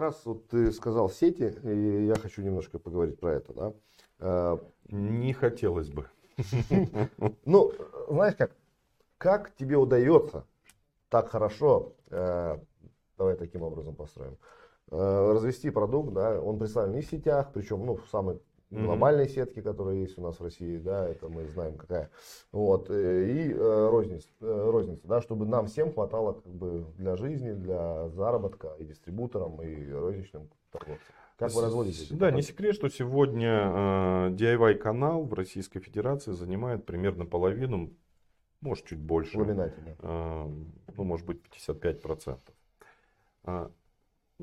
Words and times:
раз 0.00 0.24
вот 0.24 0.48
ты 0.48 0.72
сказал 0.72 1.10
сети, 1.10 1.54
и 1.64 2.06
я 2.06 2.14
хочу 2.16 2.42
немножко 2.42 2.78
поговорить 2.78 3.18
про 3.18 3.34
это, 3.34 3.52
да. 3.52 3.72
Э, 4.18 4.58
Не 4.88 5.32
хотелось 5.32 5.90
бы. 5.90 6.06
Ну, 7.44 7.72
знаешь 8.08 8.34
как, 8.36 8.52
как 9.18 9.54
тебе 9.54 9.76
удается 9.76 10.46
так 11.10 11.28
хорошо, 11.28 11.94
э, 12.08 12.58
давай 13.18 13.36
таким 13.36 13.62
образом 13.62 13.94
построим, 13.94 14.38
э, 14.90 15.32
развести 15.32 15.70
продукт, 15.70 16.12
да, 16.14 16.40
он 16.40 16.58
представлен 16.58 16.96
и 16.96 17.02
в 17.02 17.06
сетях, 17.06 17.50
причем, 17.52 17.84
ну, 17.84 17.96
в 17.96 18.08
самой 18.08 18.40
глобальной 18.70 19.24
mm-hmm. 19.24 19.34
сетки, 19.34 19.60
которая 19.60 19.96
есть 19.96 20.16
у 20.18 20.22
нас 20.22 20.38
в 20.38 20.42
России, 20.42 20.78
да, 20.78 21.08
это 21.08 21.28
мы 21.28 21.46
знаем 21.48 21.76
какая, 21.76 22.10
вот, 22.52 22.90
и 22.90 23.54
розница, 23.54 24.28
розница, 24.40 25.06
да, 25.06 25.20
чтобы 25.20 25.46
нам 25.46 25.66
всем 25.66 25.92
хватало 25.92 26.34
как 26.34 26.52
бы 26.52 26.84
для 26.96 27.16
жизни, 27.16 27.52
для 27.52 28.08
заработка 28.10 28.74
и 28.78 28.84
дистрибуторам, 28.84 29.60
и 29.62 29.90
розничным 29.90 30.48
торговцам. 30.70 31.14
Как 31.40 31.52
вы 31.52 31.62
разводите? 31.62 32.14
Да, 32.14 32.30
не 32.30 32.42
секрет, 32.42 32.74
что 32.74 32.90
сегодня 32.90 33.48
э, 33.48 34.30
DIY 34.32 34.74
канал 34.74 35.24
в 35.24 35.32
Российской 35.32 35.80
Федерации 35.80 36.32
занимает 36.32 36.84
примерно 36.84 37.24
половину, 37.24 37.94
может 38.60 38.84
чуть 38.84 38.98
больше. 38.98 39.38
Э, 40.02 40.46
ну, 40.96 41.04
может 41.04 41.24
быть 41.24 41.40
55%. 41.66 42.38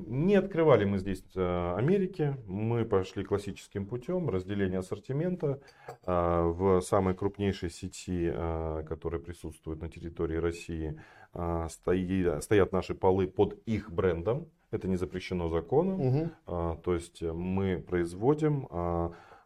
Не 0.06 0.36
открывали 0.36 0.86
мы 0.86 1.00
здесь 1.00 1.24
э, 1.36 1.76
Америки, 1.76 2.38
мы 2.46 2.86
пошли 2.86 3.24
классическим 3.24 3.88
путем 3.88 4.30
разделения 4.30 4.78
ассортимента 4.78 5.60
э, 5.88 6.42
в 6.56 6.82
самой 6.82 7.16
крупнейшей 7.16 7.72
сети, 7.72 8.32
э, 8.32 8.84
которая 8.88 9.20
присутствует 9.20 9.82
на 9.82 9.90
территории 9.90 10.38
России, 10.38 11.00
стоят 11.34 12.72
наши 12.72 12.96
полы 12.96 13.28
под 13.28 13.60
их 13.66 13.92
брендом. 13.92 14.48
Это 14.72 14.88
не 14.88 14.96
запрещено 14.96 15.50
законом. 15.50 16.02
Угу. 16.02 16.82
То 16.84 16.94
есть 16.94 17.22
мы 17.22 17.78
производим 17.78 18.68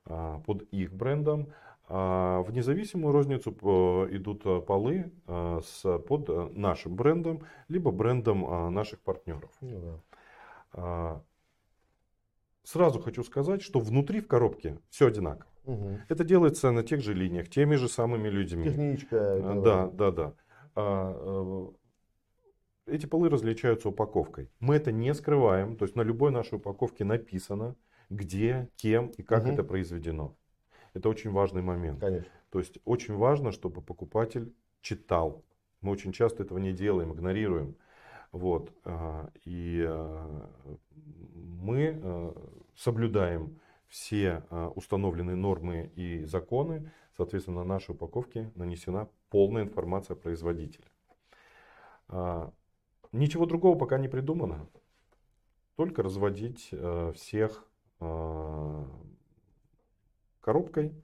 под 0.06 0.62
их 0.72 0.94
брендом. 0.94 1.48
В 1.90 2.48
независимую 2.52 3.12
розницу 3.12 3.52
идут 4.10 4.44
полы 4.66 5.12
с, 5.28 5.98
под 6.08 6.56
нашим 6.56 6.96
брендом, 6.96 7.42
либо 7.68 7.92
брендом 7.92 8.74
наших 8.74 9.02
партнеров. 9.02 9.52
Ну, 9.60 9.80
да. 9.82 10.11
Сразу 12.64 13.00
хочу 13.00 13.24
сказать, 13.24 13.62
что 13.62 13.80
внутри 13.80 14.22
в 14.22 14.28
коробке 14.28 14.78
все 14.90 15.08
одинаково. 15.08 15.50
Угу. 15.66 16.00
Это 16.10 16.24
делается 16.24 16.72
на 16.72 16.84
тех 16.84 17.02
же 17.02 17.14
линиях, 17.14 17.50
теми 17.50 17.76
же 17.76 17.88
самыми 17.88 18.30
людьми. 18.30 18.64
Техничка. 18.66 19.62
Да, 19.64 19.88
да, 19.88 20.12
да. 20.12 20.34
Э, 20.76 21.68
эти 22.88 23.06
полы 23.06 23.30
различаются 23.30 23.90
упаковкой. 23.90 24.50
Мы 24.60 24.76
это 24.76 24.92
не 24.92 25.14
скрываем, 25.14 25.76
то 25.76 25.86
есть 25.86 25.96
на 25.96 26.02
любой 26.02 26.32
нашей 26.32 26.56
упаковке 26.56 27.04
написано, 27.04 27.76
где, 28.10 28.70
кем 28.76 29.08
и 29.08 29.24
как 29.24 29.44
угу. 29.44 29.52
это 29.52 29.64
произведено. 29.64 30.36
Это 30.94 31.10
очень 31.10 31.32
важный 31.32 31.62
момент. 31.62 32.00
Конечно. 32.00 32.30
То 32.50 32.60
есть 32.60 32.80
очень 32.86 33.16
важно, 33.16 33.52
чтобы 33.52 33.82
покупатель 33.82 34.54
читал. 34.82 35.44
Мы 35.82 35.92
очень 35.92 36.12
часто 36.12 36.44
этого 36.44 36.58
не 36.58 36.74
делаем, 36.74 37.14
игнорируем. 37.14 37.76
Вот. 38.32 38.72
А, 38.86 39.30
и 39.46 39.84
а, 39.88 40.50
мы 41.34 42.00
а, 42.02 42.34
соблюдаем 42.76 43.60
все 43.88 44.44
установленные 44.76 45.36
нормы 45.36 45.92
и 45.96 46.24
законы. 46.24 46.90
Соответственно, 47.18 47.58
на 47.58 47.66
нашей 47.66 47.92
упаковке 47.92 48.50
нанесена 48.56 49.10
полная 49.30 49.64
информация 49.64 50.16
о 50.16 50.18
производителе. 50.18 50.86
Ничего 53.12 53.46
другого 53.46 53.78
пока 53.78 53.98
не 53.98 54.08
придумано. 54.08 54.70
Только 55.76 56.04
разводить 56.04 56.74
всех 57.16 57.68
коробкой. 60.40 60.96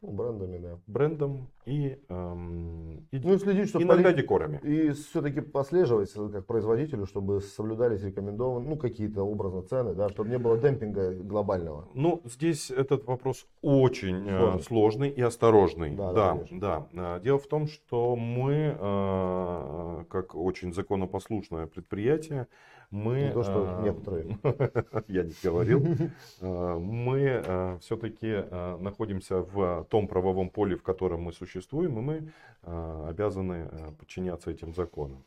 Ну, 0.00 0.12
брендами, 0.12 0.56
да. 0.56 0.80
Брендом 0.86 1.50
и, 1.66 1.98
эм, 2.08 3.06
и, 3.10 3.18
ну, 3.18 3.34
и 3.34 3.38
следить, 3.38 3.68
чтобы 3.70 3.84
иногда 3.84 4.10
поли... 4.10 4.22
декорами. 4.22 4.60
И 4.62 4.90
все-таки 4.90 5.40
послеживать 5.40 6.12
как 6.12 6.46
производителю, 6.46 7.06
чтобы 7.06 7.40
соблюдались 7.40 8.02
рекомендованные, 8.02 8.68
ну, 8.68 8.76
какие-то 8.76 9.22
образно 9.22 9.62
цены, 9.62 9.94
да, 9.94 10.08
чтобы 10.10 10.28
не 10.28 10.38
было 10.38 10.58
демпинга 10.58 11.14
глобального. 11.14 11.88
Ну, 11.94 12.20
здесь 12.24 12.70
этот 12.70 13.04
вопрос 13.06 13.46
очень 13.62 14.26
э, 14.28 14.38
сложный, 14.38 14.62
сложный 14.62 15.10
и 15.10 15.22
осторожный. 15.22 15.90
Да, 15.94 16.12
да, 16.12 16.38
да, 16.50 16.86
да. 16.92 17.16
Э, 17.16 17.20
дело 17.22 17.38
в 17.38 17.46
том, 17.46 17.66
что 17.66 18.14
мы, 18.16 18.76
э, 18.78 20.04
как 20.10 20.34
очень 20.34 20.72
законопослушное 20.72 21.66
предприятие, 21.66 22.46
мы... 22.90 23.22
Не 23.22 23.32
то, 23.32 23.42
что 23.42 23.80
некоторые. 23.82 24.38
Я 25.08 25.24
не 25.24 25.34
говорил. 25.42 25.84
Мы 26.40 27.78
все-таки 27.80 28.44
находимся 28.80 29.40
в 29.40 29.86
том 29.90 30.06
правовом 30.06 30.48
поле, 30.48 30.76
в 30.76 30.82
котором 30.82 31.22
мы 31.22 31.32
существуем, 31.32 31.53
и 31.60 31.88
мы 31.88 32.32
обязаны 32.62 33.68
подчиняться 33.98 34.50
этим 34.50 34.74
законам. 34.74 35.24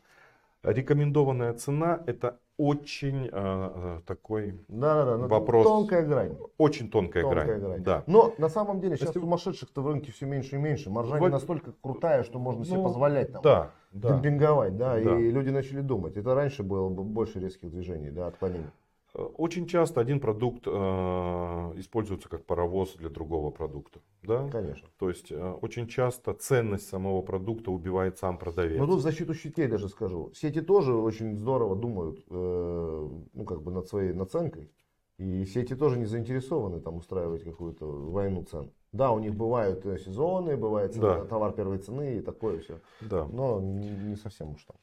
Рекомендованная 0.62 1.52
цена 1.54 2.02
это 2.06 2.40
очень 2.58 3.30
э, 3.32 4.00
такой 4.04 4.60
да, 4.66 5.04
да, 5.04 5.16
да, 5.16 5.26
вопрос. 5.28 5.64
Тонкая 5.64 6.04
грань. 6.04 6.36
Очень 6.58 6.90
тонкая, 6.90 7.22
тонкая 7.22 7.44
грань. 7.46 7.60
грань. 7.60 7.82
Да. 7.84 8.02
Но 8.08 8.34
на 8.38 8.48
самом 8.48 8.80
деле 8.80 8.96
сейчас 8.96 9.10
Если... 9.10 9.20
сумасшедших-то 9.20 9.80
в 9.80 9.86
рынке 9.86 10.10
все 10.10 10.26
меньше 10.26 10.56
и 10.56 10.58
меньше. 10.58 10.90
Маржа 10.90 11.20
не 11.20 11.28
настолько 11.28 11.72
крутая, 11.80 12.24
что 12.24 12.40
можно 12.40 12.60
ну, 12.60 12.64
себе 12.64 12.82
позволять 12.82 13.32
там, 13.32 13.42
да, 13.42 13.70
демпинговать. 13.92 14.76
Да, 14.76 14.94
да, 14.94 15.20
и 15.20 15.30
люди 15.30 15.50
начали 15.50 15.80
думать. 15.80 16.16
Это 16.16 16.34
раньше 16.34 16.64
было 16.64 16.88
больше 16.88 17.38
резких 17.38 17.70
движений, 17.70 18.10
да, 18.10 18.26
отклонений. 18.26 18.70
Очень 19.18 19.66
часто 19.66 20.00
один 20.00 20.20
продукт 20.20 20.62
э, 20.66 20.70
используется 20.70 22.28
как 22.28 22.44
паровоз 22.44 22.94
для 22.94 23.08
другого 23.08 23.50
продукта. 23.50 24.00
Да? 24.22 24.48
Конечно. 24.48 24.88
То 24.98 25.08
есть 25.08 25.32
э, 25.32 25.52
очень 25.60 25.88
часто 25.88 26.34
ценность 26.34 26.88
самого 26.88 27.22
продукта 27.22 27.70
убивает 27.70 28.18
сам 28.18 28.38
продавец. 28.38 28.78
Но 28.78 28.86
тут 28.86 28.98
в 28.98 29.02
защиту 29.02 29.34
сетей 29.34 29.66
даже 29.66 29.88
скажу. 29.88 30.30
Сети 30.34 30.60
тоже 30.60 30.94
очень 30.94 31.36
здорово 31.36 31.74
думают 31.74 32.24
э, 32.30 33.08
ну, 33.34 33.44
как 33.44 33.62
бы 33.62 33.72
над 33.72 33.88
своей 33.88 34.12
наценкой. 34.12 34.70
И 35.18 35.44
сети 35.46 35.74
тоже 35.74 35.98
не 35.98 36.06
заинтересованы 36.06 36.80
там 36.80 36.96
устраивать 36.96 37.42
какую-то 37.42 37.86
войну 37.86 38.44
цен. 38.44 38.70
Да, 38.92 39.10
у 39.10 39.18
них 39.18 39.34
бывают 39.34 39.84
э, 39.84 39.98
сезоны, 39.98 40.56
бывает 40.56 40.94
цена, 40.94 41.18
да. 41.18 41.24
товар 41.24 41.52
первой 41.52 41.78
цены 41.78 42.18
и 42.18 42.20
такое 42.20 42.60
все. 42.60 42.80
Да. 43.00 43.26
Но 43.26 43.60
не, 43.60 43.90
не 43.90 44.16
совсем 44.16 44.50
уж 44.52 44.64
там 44.64 44.76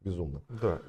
безумно. 0.00 0.42
Да. 0.48 0.80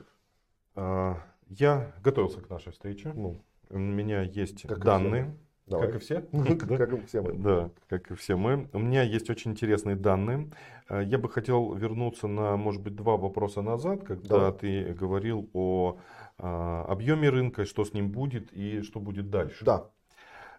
Я 1.49 1.93
готовился 2.03 2.41
к 2.41 2.49
нашей 2.49 2.71
встрече. 2.71 3.13
Ну, 3.13 3.41
у 3.69 3.77
меня 3.77 4.21
есть 4.21 4.67
как 4.67 4.83
данные. 4.83 5.35
И 5.67 5.71
как 5.71 5.95
и 5.95 5.99
все? 5.99 6.21
Как 6.31 6.93
и 6.93 7.05
все 7.07 7.21
мы. 7.21 7.33
Да, 7.33 7.71
как 7.89 8.11
и 8.11 8.15
все 8.15 8.35
мы. 8.35 8.69
У 8.71 8.77
меня 8.77 9.01
есть 9.01 9.31
очень 9.31 9.51
интересные 9.51 9.95
данные. 9.95 10.51
Э, 10.89 11.03
я 11.03 11.17
бы 11.17 11.27
хотел 11.27 11.73
вернуться 11.73 12.27
на, 12.27 12.55
может 12.55 12.83
быть, 12.83 12.95
два 12.95 13.17
вопроса 13.17 13.63
назад, 13.63 14.03
когда 14.03 14.51
ты 14.51 14.93
говорил 14.93 15.49
о 15.53 15.97
а, 16.37 16.85
объеме 16.87 17.29
рынка, 17.29 17.65
что 17.65 17.83
с 17.85 17.93
ним 17.93 18.11
будет 18.11 18.53
и 18.53 18.81
что 18.81 18.99
будет 18.99 19.29
дальше. 19.29 19.65
Да. 19.65 19.89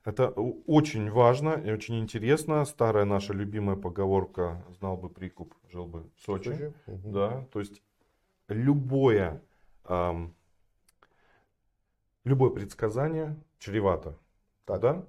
Это 0.05 0.31
очень 0.31 1.11
важно 1.11 1.51
и 1.51 1.71
очень 1.71 1.99
интересно. 1.99 2.65
Старая 2.65 3.05
наша 3.05 3.33
любимая 3.33 3.77
поговорка 3.77 4.65
«знал 4.79 4.97
бы 4.97 5.09
прикуп, 5.09 5.55
жил 5.71 5.87
бы 5.87 6.11
в 6.17 6.23
Сочи». 6.25 6.51
Сочи? 6.51 6.73
Угу. 6.87 7.11
Да, 7.13 7.47
то 7.53 7.61
есть 7.61 7.83
любое 8.49 9.43
любое 12.27 12.51
предсказание 12.51 13.37
чревато. 13.59 14.19
Так. 14.67 14.81
Да? 14.81 15.05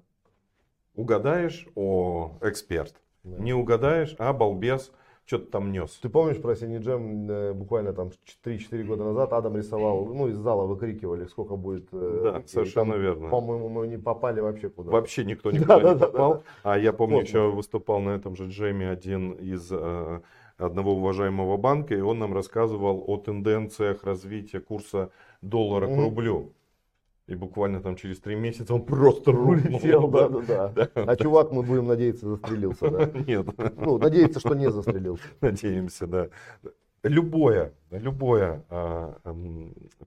Угадаешь, 0.96 1.68
о, 1.76 2.38
эксперт. 2.42 2.96
Да. 3.24 3.38
Не 3.44 3.54
угадаешь, 3.54 4.16
а 4.20 4.32
балбес, 4.34 4.92
что-то 5.26 5.52
там 5.52 5.72
нес. 5.72 5.92
Ты 6.02 6.10
помнишь 6.10 6.42
про 6.42 6.56
Синий 6.56 6.78
Джем 6.78 7.30
э, 7.30 7.54
буквально 7.54 7.92
там 7.92 8.12
3-4 8.46 8.84
года 8.84 9.04
назад 9.04 9.34
Адам 9.34 9.58
рисовал, 9.58 10.06
ну 10.06 10.30
из 10.30 10.38
зала 10.38 10.66
выкрикивали, 10.66 11.26
сколько 11.26 11.56
будет. 11.56 11.90
Э, 11.92 12.22
да, 12.24 12.44
совершенно 12.48 12.94
там, 12.94 13.02
верно. 13.02 13.30
По-моему, 13.30 13.68
мы 13.68 13.88
не 13.88 13.98
попали 13.98 14.40
вообще 14.40 14.70
куда. 14.70 14.92
Вообще 14.92 15.26
никто 15.26 15.52
никуда 15.52 15.82
не 15.82 16.00
попал. 16.00 16.44
А 16.64 16.78
я 16.78 16.94
помню, 16.94 17.22
еще 17.22 17.52
выступал 17.52 18.00
на 18.00 18.12
этом 18.12 18.36
же 18.36 18.48
джеме 18.48 18.90
один 18.90 19.34
из 19.34 19.68
э, 19.72 20.22
одного 20.58 20.94
уважаемого 20.94 21.58
банка, 21.58 21.94
и 21.94 22.00
он 22.00 22.20
нам 22.20 22.34
рассказывал 22.34 23.04
о 23.06 23.18
тенденциях 23.18 24.04
развития 24.04 24.62
курса 24.62 25.12
доллара 25.42 25.88
к 25.88 25.98
рублю. 25.98 26.54
И 27.28 27.36
буквально 27.36 27.82
там 27.82 27.98
через 27.98 28.20
три 28.22 28.36
месяца 28.36 28.74
он 28.74 28.86
просто 28.86 29.32
улетел. 29.32 30.08
Да, 30.08 30.30
да, 30.30 30.70
да. 30.70 30.90
А 30.96 31.16
чувак, 31.18 31.52
мы 31.52 31.62
будем 31.62 31.88
надеяться, 31.88 32.26
застрелился. 32.30 32.90
Да? 32.90 33.06
Нет. 33.28 33.48
Ну, 33.76 33.98
надеяться, 33.98 34.40
что 34.40 34.56
не 34.56 34.72
застрелился. 34.72 35.26
Надеемся, 35.42 36.08
да. 36.08 36.30
Любое, 37.04 37.74
любое 37.92 38.64
а, 38.70 39.18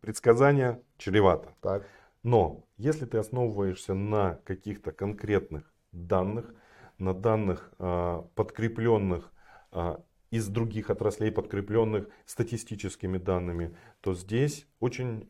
предсказание 0.01 0.81
чревато. 0.97 1.55
Так. 1.61 1.87
Но 2.23 2.65
если 2.79 3.05
ты 3.05 3.19
основываешься 3.19 3.93
на 3.93 4.41
каких-то 4.45 4.91
конкретных 4.91 5.71
данных, 5.93 6.55
на 6.97 7.13
данных 7.13 7.71
а, 7.79 8.27
подкрепленных 8.35 9.31
а, 9.73 10.03
из 10.31 10.49
других 10.49 10.89
отраслей, 10.89 11.31
подкрепленных 11.31 12.09
статистическими 12.25 13.19
данными, 13.19 13.77
то 14.01 14.15
здесь 14.15 14.67
очень 14.79 15.27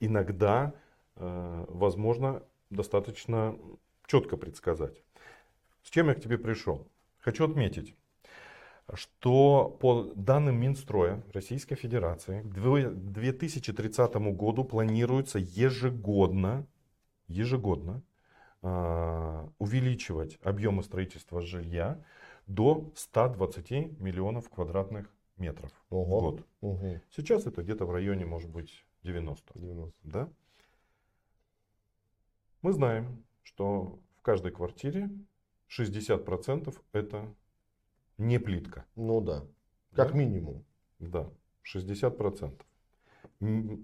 иногда 0.00 0.72
возможно 1.18 2.42
достаточно 2.70 3.56
четко 4.06 4.36
предсказать. 4.36 5.02
С 5.82 5.90
чем 5.90 6.08
я 6.08 6.14
к 6.14 6.20
тебе 6.20 6.38
пришел? 6.38 6.86
Хочу 7.18 7.44
отметить, 7.44 7.94
что 8.94 9.76
по 9.80 10.12
данным 10.14 10.60
Минстроя 10.60 11.22
Российской 11.32 11.76
Федерации 11.76 12.42
к 12.42 12.54
2030 13.12 14.14
году 14.34 14.64
планируется 14.64 15.38
ежегодно, 15.38 16.66
ежегодно 17.26 18.02
э, 18.62 19.48
увеличивать 19.58 20.38
объемы 20.42 20.82
строительства 20.82 21.42
жилья 21.42 22.02
до 22.46 22.90
120 22.94 23.98
миллионов 24.00 24.48
квадратных 24.48 25.12
метров 25.36 25.70
Ого. 25.90 26.04
в 26.04 26.22
год. 26.22 26.46
Угу. 26.62 27.00
Сейчас 27.10 27.46
это 27.46 27.62
где-то 27.62 27.84
в 27.84 27.90
районе, 27.90 28.24
может 28.24 28.50
быть, 28.50 28.84
90. 29.02 29.52
90. 29.54 29.94
Да? 30.02 30.28
Мы 32.62 32.72
знаем, 32.72 33.24
что 33.42 34.00
в 34.16 34.22
каждой 34.22 34.50
квартире 34.50 35.10
60% 35.68 36.74
это 36.92 37.34
не 38.16 38.38
плитка. 38.38 38.84
Ну 38.96 39.20
да. 39.20 39.44
Как 39.94 40.12
да? 40.12 40.18
минимум. 40.18 40.64
Да, 40.98 41.30
60%. 41.64 42.60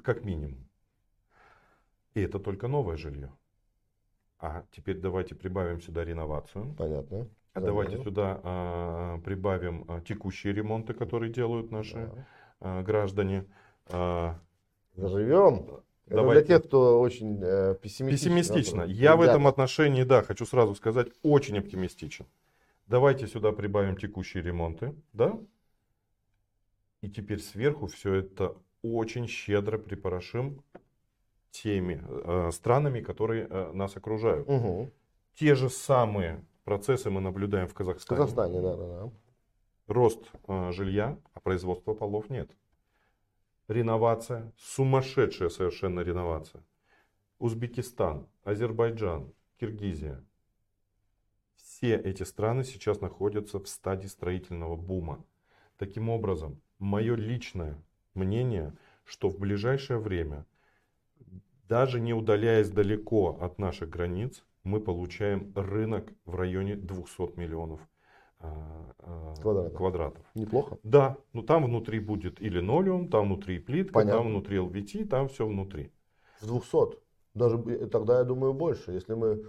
Как 0.02 0.24
минимум. 0.24 0.68
И 2.14 2.20
это 2.20 2.38
только 2.38 2.66
новое 2.68 2.96
жилье. 2.96 3.32
А 4.38 4.64
теперь 4.72 4.98
давайте 4.98 5.34
прибавим 5.34 5.80
сюда 5.80 6.04
реновацию. 6.04 6.74
Понятно. 6.76 7.28
А 7.54 7.60
давайте 7.60 8.02
сюда 8.02 8.40
а, 8.42 9.18
прибавим 9.20 9.84
а, 9.86 10.00
текущие 10.00 10.52
ремонты, 10.52 10.92
которые 10.92 11.32
делают 11.32 11.70
наши 11.70 11.94
да. 11.94 12.26
а, 12.60 12.82
граждане. 12.82 13.46
А, 13.86 14.40
Заживем. 14.96 15.84
Давайте. 16.06 16.40
Это 16.40 16.46
для 16.46 16.56
тех, 16.56 16.68
кто 16.68 17.00
очень 17.00 17.40
э, 17.42 17.76
пессимистичен. 17.80 18.36
Пессимистично. 18.36 18.82
Я 18.82 19.12
Ребята. 19.12 19.16
в 19.16 19.22
этом 19.22 19.46
отношении, 19.46 20.02
да, 20.02 20.22
хочу 20.22 20.44
сразу 20.44 20.74
сказать, 20.74 21.08
очень 21.22 21.58
оптимистичен. 21.58 22.26
Давайте 22.86 23.26
сюда 23.26 23.52
прибавим 23.52 23.96
текущие 23.96 24.42
ремонты, 24.42 24.94
да? 25.12 25.38
И 27.00 27.08
теперь 27.08 27.40
сверху 27.40 27.86
все 27.86 28.14
это 28.14 28.54
очень 28.82 29.26
щедро 29.26 29.78
припорошим 29.78 30.62
теми 31.50 32.02
э, 32.06 32.50
странами, 32.52 33.00
которые 33.00 33.46
э, 33.48 33.72
нас 33.72 33.96
окружают. 33.96 34.48
Угу. 34.48 34.90
Те 35.34 35.54
же 35.54 35.70
самые 35.70 36.44
процессы 36.64 37.10
мы 37.10 37.20
наблюдаем 37.20 37.68
в 37.68 37.74
Казахстане. 37.74 38.16
В 38.16 38.20
Казахстане, 38.20 38.60
да, 38.60 38.76
да, 38.76 38.86
да. 38.86 39.10
Рост 39.86 40.30
э, 40.48 40.72
жилья, 40.72 41.18
а 41.32 41.40
производства 41.40 41.94
полов 41.94 42.28
нет. 42.28 42.50
Реновация, 43.68 44.52
сумасшедшая 44.58 45.48
совершенно 45.48 46.00
реновация. 46.00 46.62
Узбекистан, 47.38 48.28
Азербайджан, 48.42 49.32
Киргизия. 49.58 50.22
Все 51.56 51.96
эти 51.96 52.24
страны 52.24 52.64
сейчас 52.64 53.00
находятся 53.00 53.58
в 53.58 53.66
стадии 53.66 54.06
строительного 54.06 54.76
бума. 54.76 55.24
Таким 55.78 56.10
образом, 56.10 56.60
мое 56.78 57.16
личное 57.16 57.82
мнение, 58.12 58.76
что 59.06 59.30
в 59.30 59.38
ближайшее 59.38 59.98
время, 59.98 60.44
даже 61.66 62.00
не 62.00 62.12
удаляясь 62.12 62.68
далеко 62.68 63.38
от 63.40 63.58
наших 63.58 63.88
границ, 63.88 64.44
мы 64.62 64.78
получаем 64.78 65.54
рынок 65.56 66.12
в 66.26 66.34
районе 66.34 66.76
200 66.76 67.38
миллионов 67.38 67.80
квадратов. 69.40 69.76
квадратов. 69.76 70.24
Неплохо. 70.34 70.78
Да, 70.82 71.16
но 71.32 71.42
там 71.42 71.64
внутри 71.64 72.00
будет 72.00 72.40
и 72.40 72.48
линолеум, 72.48 73.08
там 73.08 73.26
внутри 73.26 73.58
плитка, 73.58 73.94
Понятно. 73.94 74.20
там 74.20 74.28
внутри 74.28 74.58
LVT, 74.58 75.06
там 75.06 75.28
все 75.28 75.46
внутри. 75.46 75.92
В 76.40 76.46
200? 76.46 76.98
Даже 77.34 77.58
тогда 77.88 78.18
я 78.18 78.24
думаю 78.24 78.54
больше, 78.54 78.92
если 78.92 79.14
мы 79.14 79.44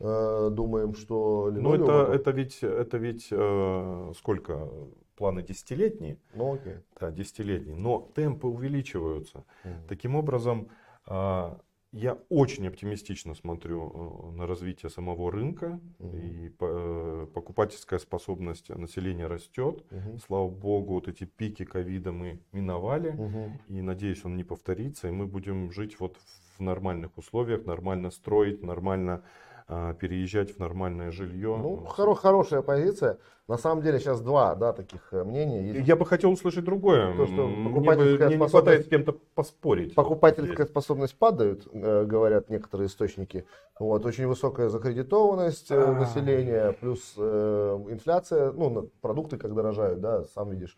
э, 0.00 0.50
думаем, 0.50 0.94
что 0.94 1.50
линолеум... 1.50 1.86
Ну 1.86 2.00
это, 2.02 2.12
это 2.12 2.30
ведь, 2.30 2.62
это 2.62 2.96
ведь 2.98 3.28
э, 3.30 4.12
сколько? 4.16 4.68
Планы 5.16 5.42
десятилетние. 5.42 6.16
Ну 6.34 6.54
окей. 6.54 6.76
Да, 7.00 7.10
десятилетние. 7.10 7.74
Но 7.74 8.08
темпы 8.14 8.46
увеличиваются. 8.46 9.44
Угу. 9.64 9.74
Таким 9.88 10.14
образом, 10.14 10.68
э, 11.08 11.56
я 11.92 12.18
очень 12.28 12.66
оптимистично 12.68 13.34
смотрю 13.34 14.32
э, 14.32 14.36
на 14.36 14.46
развитие 14.46 14.90
самого 14.90 15.32
рынка. 15.32 15.80
Угу. 15.98 16.16
И 16.16 16.52
э, 16.60 17.26
покупательская 17.32 17.98
способность 17.98 18.68
населения 18.68 19.26
растет. 19.26 19.84
Угу. 19.90 20.18
Слава 20.18 20.48
богу, 20.48 20.94
вот 20.94 21.08
эти 21.08 21.24
пики 21.24 21.64
ковида 21.64 22.12
мы 22.12 22.40
миновали. 22.52 23.10
Угу. 23.10 23.52
И 23.68 23.80
надеюсь, 23.80 24.24
он 24.24 24.36
не 24.36 24.44
повторится. 24.44 25.08
И 25.08 25.12
мы 25.12 25.26
будем 25.26 25.72
жить 25.72 25.98
вот 25.98 26.18
в 26.58 26.60
нормальных 26.60 27.16
условиях, 27.16 27.64
нормально 27.64 28.10
строить, 28.10 28.62
нормально 28.62 29.22
переезжать 29.68 30.56
в 30.56 30.58
нормальное 30.58 31.10
жилье. 31.10 31.56
Ну, 31.60 31.86
хоро- 31.86 32.14
хорошая 32.14 32.62
позиция. 32.62 33.18
На 33.48 33.56
самом 33.56 33.82
деле 33.82 33.98
сейчас 33.98 34.20
два 34.20 34.54
да, 34.54 34.74
таких 34.74 35.08
э, 35.10 35.24
мнения. 35.24 35.72
Есть... 35.72 35.88
Я 35.88 35.96
бы 35.96 36.04
хотел 36.04 36.30
услышать 36.30 36.64
другое. 36.64 37.16
То, 37.16 37.26
что 37.26 37.48
покупательская 37.64 38.28
мне, 38.28 38.36
мне 38.36 38.36
способность... 38.36 38.40
не 38.40 38.48
хватает 38.48 38.86
с 38.86 38.88
кем-то 38.88 39.12
поспорить. 39.34 39.94
Покупательская 39.94 40.66
вот 40.66 40.68
способность 40.68 41.16
падает, 41.16 41.66
э, 41.72 42.04
говорят 42.04 42.50
некоторые 42.50 42.88
источники. 42.88 43.46
Вот, 43.80 44.04
очень 44.04 44.26
высокая 44.26 44.68
закредитованность. 44.68 45.70
Э, 45.70 45.92
населения, 45.92 46.72
плюс 46.72 47.14
э, 47.16 47.84
инфляция, 47.88 48.52
ну, 48.52 48.90
продукты 49.00 49.38
как 49.38 49.54
дорожают, 49.54 50.00
да, 50.00 50.24
сам 50.24 50.50
видишь. 50.50 50.76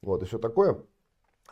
Вот, 0.00 0.22
и 0.22 0.26
все 0.26 0.38
такое. 0.38 0.78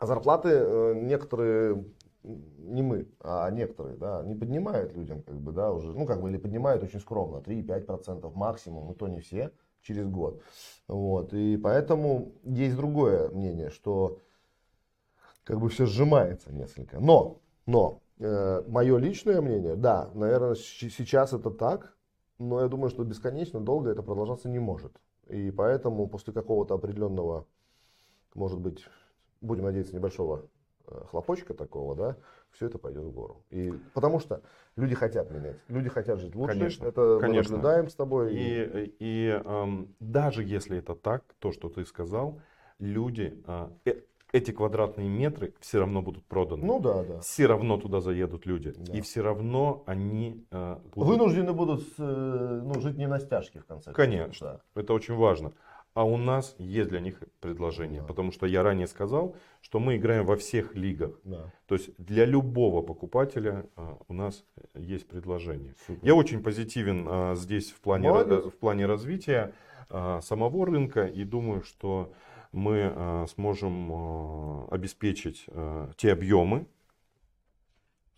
А 0.01 0.07
зарплаты 0.07 0.49
э, 0.51 0.95
некоторые 0.95 1.85
не 2.25 2.83
мы, 2.83 3.07
а 3.21 3.51
некоторые, 3.51 3.97
да, 3.97 4.23
не 4.23 4.35
поднимают 4.35 4.95
людям, 4.95 5.23
как 5.23 5.37
бы, 5.41 5.53
да, 5.53 5.73
уже, 5.73 5.93
ну, 5.93 6.07
как 6.07 6.23
бы, 6.23 6.31
или 6.31 6.39
поднимают 6.39 6.83
очень 6.83 7.01
скромно, 7.01 7.39
3-5% 7.39 8.33
максимум, 8.35 8.93
и 8.93 8.95
то 8.95 9.09
не 9.09 9.21
все, 9.21 9.53
через 9.83 10.09
год. 10.09 10.43
Вот, 10.89 11.35
и 11.35 11.57
поэтому 11.57 12.33
есть 12.45 12.77
другое 12.77 13.29
мнение, 13.29 13.71
что, 13.71 14.21
как 15.45 15.61
бы, 15.61 15.69
все 15.69 15.85
сжимается 15.87 16.53
несколько. 16.53 16.99
Но, 16.99 17.41
но, 17.67 18.01
э, 18.19 18.63
мое 18.67 18.97
личное 18.97 19.41
мнение, 19.41 19.77
да, 19.77 20.11
наверное, 20.15 20.55
сейчас 20.55 21.35
это 21.35 21.51
так, 21.51 21.95
но 22.39 22.63
я 22.63 22.69
думаю, 22.69 22.89
что 22.89 23.05
бесконечно 23.05 23.61
долго 23.61 23.91
это 23.91 24.03
продолжаться 24.03 24.49
не 24.49 24.59
может. 24.59 24.93
И 25.29 25.51
поэтому 25.51 26.07
после 26.09 26.33
какого-то 26.33 26.75
определенного, 26.75 27.47
может 28.35 28.61
быть, 28.61 28.85
будем 29.41 29.65
надеяться, 29.65 29.95
небольшого 29.95 30.49
хлопочка 31.11 31.55
такого, 31.55 31.95
да, 31.95 32.17
все 32.51 32.67
это 32.67 32.79
пойдет 32.79 33.05
в 33.05 33.13
гору. 33.13 33.45
И, 33.51 33.73
потому 33.95 34.21
что 34.21 34.43
люди 34.77 34.95
хотят 34.95 35.31
менять, 35.31 35.57
люди 35.69 35.89
хотят 35.89 36.21
жить 36.21 36.35
лучше. 36.35 36.55
Конечно, 36.55 36.87
это 36.87 37.19
конечно. 37.21 37.57
мы 37.57 37.63
наблюдаем 37.63 37.89
с 37.89 37.95
тобой. 37.95 38.35
И, 38.35 38.95
и 38.99 39.41
эм, 39.45 39.95
даже 40.01 40.43
если 40.45 40.79
это 40.79 40.95
так, 40.95 41.25
то, 41.39 41.53
что 41.53 41.69
ты 41.69 41.85
сказал, 41.85 42.41
люди, 42.79 43.43
э, 43.47 43.69
э, 43.87 43.95
эти 44.33 44.51
квадратные 44.51 45.09
метры 45.09 45.55
все 45.61 45.79
равно 45.79 46.03
будут 46.03 46.25
проданы. 46.27 46.65
Ну 46.65 46.81
да, 46.81 47.05
да. 47.05 47.21
Все 47.21 47.47
равно 47.47 47.79
туда 47.79 48.01
заедут 48.01 48.47
люди. 48.47 48.73
Да. 48.77 48.93
И 48.93 49.01
все 49.01 49.23
равно 49.23 49.85
они 49.87 50.45
э, 50.51 50.77
будут... 50.95 51.09
Вынуждены 51.09 51.53
будут 51.53 51.85
э, 51.99 52.61
ну, 52.65 52.81
жить 52.81 52.99
не 52.99 53.07
на 53.07 53.21
стяжке 53.21 53.61
в 53.61 53.67
конце 53.67 53.93
концов. 53.93 53.95
Конечно, 53.95 54.61
да. 54.75 54.81
это 54.81 54.93
очень 54.93 55.15
важно. 55.15 55.53
А 55.95 56.05
у 56.05 56.17
нас 56.17 56.57
есть 56.59 56.91
для 56.91 56.99
них 56.99 57.23
предложение. 57.41 58.01
Да. 58.01 58.07
Потому 58.09 58.33
что 58.33 58.47
я 58.47 58.65
ранее 58.65 58.89
сказал, 58.89 59.37
что 59.61 59.79
мы 59.79 59.97
играем 59.97 60.27
во 60.27 60.37
всех 60.37 60.75
лигах. 60.75 61.21
Да. 61.23 61.53
То 61.67 61.77
есть 61.77 61.91
для 61.99 62.25
любого 62.25 62.83
покупателя 62.83 63.67
а, 63.77 63.99
у 64.09 64.13
нас 64.13 64.45
есть 64.75 65.07
предложение. 65.07 65.75
Супер. 65.87 66.05
Я 66.05 66.15
очень 66.17 66.43
позитивен 66.43 67.07
а, 67.09 67.35
здесь 67.37 67.71
в 67.71 67.81
плане, 67.81 68.11
в 68.11 68.57
плане 68.59 68.87
развития 68.87 69.55
а, 69.89 70.21
самого 70.21 70.67
рынка 70.67 71.07
и 71.07 71.23
думаю, 71.23 71.63
что 71.63 72.13
мы 72.51 72.93
а, 72.95 73.27
сможем 73.29 73.93
а, 73.93 74.69
обеспечить 74.71 75.45
а, 75.49 75.91
те 75.97 76.13
объемы, 76.13 76.67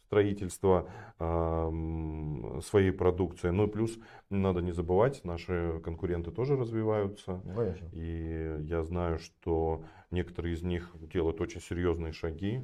строительства 0.07 0.89
своей 1.19 2.91
продукции. 2.93 3.51
Ну 3.51 3.67
и 3.67 3.71
плюс 3.71 3.99
надо 4.31 4.61
не 4.61 4.73
забывать, 4.73 5.25
наши 5.25 5.81
конкуренты 5.85 6.31
тоже 6.31 6.57
развиваются. 6.57 7.41
Конечно. 7.55 7.89
И 7.93 8.57
я 8.61 8.83
знаю, 8.83 9.19
что 9.19 9.85
некоторые 10.11 10.55
из 10.55 10.63
них 10.63 10.91
делают 11.13 11.41
очень 11.41 11.61
серьезные 11.61 12.13
шаги. 12.13 12.63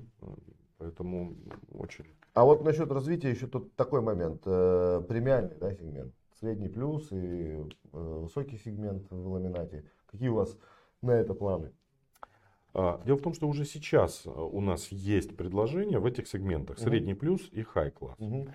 Поэтому 0.82 1.36
очень. 1.72 2.06
А 2.34 2.44
вот 2.44 2.64
насчет 2.64 2.90
развития 2.90 3.30
еще 3.30 3.46
тут 3.46 3.76
такой 3.76 4.00
момент. 4.00 4.42
Э, 4.46 5.00
премиальный 5.08 5.54
да, 5.60 5.72
сегмент. 5.72 6.12
Средний 6.40 6.68
плюс 6.68 7.12
и 7.12 7.16
э, 7.16 7.62
высокий 7.92 8.58
сегмент 8.58 9.06
в 9.10 9.28
ламинате. 9.28 9.84
Какие 10.06 10.28
у 10.28 10.34
вас 10.34 10.58
на 11.00 11.12
это 11.12 11.34
планы? 11.34 11.70
А, 12.74 13.02
дело 13.04 13.18
в 13.18 13.22
том, 13.22 13.34
что 13.34 13.48
уже 13.48 13.64
сейчас 13.64 14.22
э, 14.24 14.30
у 14.30 14.60
нас 14.60 14.88
есть 14.88 15.36
предложения 15.36 15.98
в 15.98 16.06
этих 16.06 16.26
сегментах. 16.26 16.78
Средний 16.78 17.14
плюс 17.14 17.48
и 17.52 17.62
хай 17.62 17.90
класс. 17.90 18.18
Угу. 18.18 18.48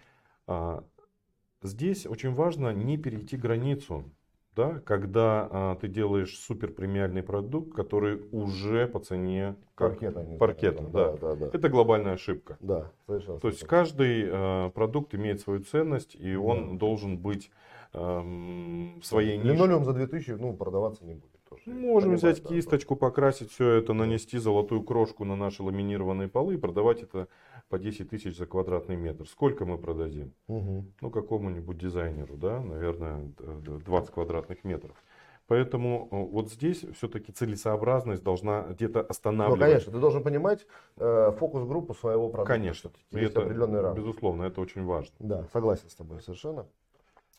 Здесь 1.64 2.06
очень 2.06 2.34
важно 2.34 2.72
не 2.74 2.98
перейти 2.98 3.36
границу 3.36 4.06
да, 4.58 4.82
когда 4.86 5.48
а, 5.52 5.76
ты 5.76 5.88
делаешь 5.88 6.36
супер 6.40 6.72
премиальный 6.74 7.22
продукт, 7.22 7.76
который 7.76 8.24
уже 8.32 8.88
по 8.88 9.00
цене 9.00 9.56
паркета. 9.76 10.26
паркета 10.40 10.84
да. 10.84 11.12
Да, 11.12 11.18
да, 11.18 11.36
да. 11.36 11.50
Это 11.54 11.70
глобальная 11.70 12.14
ошибка. 12.14 12.58
Да, 12.60 12.92
совершенно. 13.06 13.40
То 13.40 13.50
есть 13.50 13.66
каждый 13.68 14.28
а, 14.28 14.72
продукт 14.72 15.14
имеет 15.14 15.42
свою 15.42 15.64
ценность, 15.64 16.16
и 16.16 16.36
он 16.36 16.74
да. 16.74 16.80
должен 16.80 17.20
быть 17.20 17.52
а, 17.94 18.22
в 18.22 19.04
своей 19.04 19.38
нише. 19.38 19.54
Линолеум 19.54 19.86
за 19.86 19.94
2000 19.94 20.32
ну, 20.32 20.58
продаваться 20.58 21.06
не 21.06 21.14
будет. 21.14 21.37
Можем 21.66 22.16
взять 22.16 22.42
да, 22.44 22.50
кисточку, 22.50 22.96
покрасить 22.96 23.52
все 23.52 23.72
это, 23.72 23.94
нанести 23.94 24.38
золотую 24.38 24.84
крошку 24.84 25.26
на 25.26 25.36
наши 25.36 25.64
ламинированные 25.64 26.28
полы 26.28 26.56
и 26.56 26.58
продавать 26.58 27.02
это 27.02 27.28
по 27.70 27.80
10 27.80 28.10
тысяч 28.10 28.38
за 28.38 28.46
квадратный 28.46 28.96
метр. 28.96 29.28
Сколько 29.28 29.66
мы 29.66 29.78
продадим? 29.78 30.34
Угу. 30.48 30.86
Ну, 31.02 31.10
какому-нибудь 31.10 31.78
дизайнеру, 31.78 32.36
да, 32.38 32.62
наверное, 32.62 33.32
20 33.38 34.12
квадратных 34.12 34.64
метров. 34.64 34.96
Поэтому 35.48 36.10
э, 36.12 36.16
вот 36.16 36.52
здесь 36.52 36.86
все-таки 36.96 37.32
целесообразность 37.32 38.22
должна 38.22 38.64
где-то 38.64 39.02
останавливать. 39.02 39.60
Ну, 39.60 39.66
конечно, 39.66 39.92
ты 39.94 40.00
должен 40.00 40.22
понимать 40.22 40.68
э, 40.98 41.32
фокус-группу 41.38 41.94
своего 41.94 42.30
продукта. 42.30 42.54
Конечно. 42.54 42.92
Есть 43.12 43.32
это, 43.32 43.44
определенный 43.44 43.80
рамки. 43.80 44.00
Безусловно, 44.00 44.44
это 44.44 44.60
очень 44.60 44.84
важно. 44.84 45.16
Да, 45.20 45.48
согласен 45.54 45.90
с 45.90 45.96
тобой 45.96 46.22
совершенно. 46.22 46.66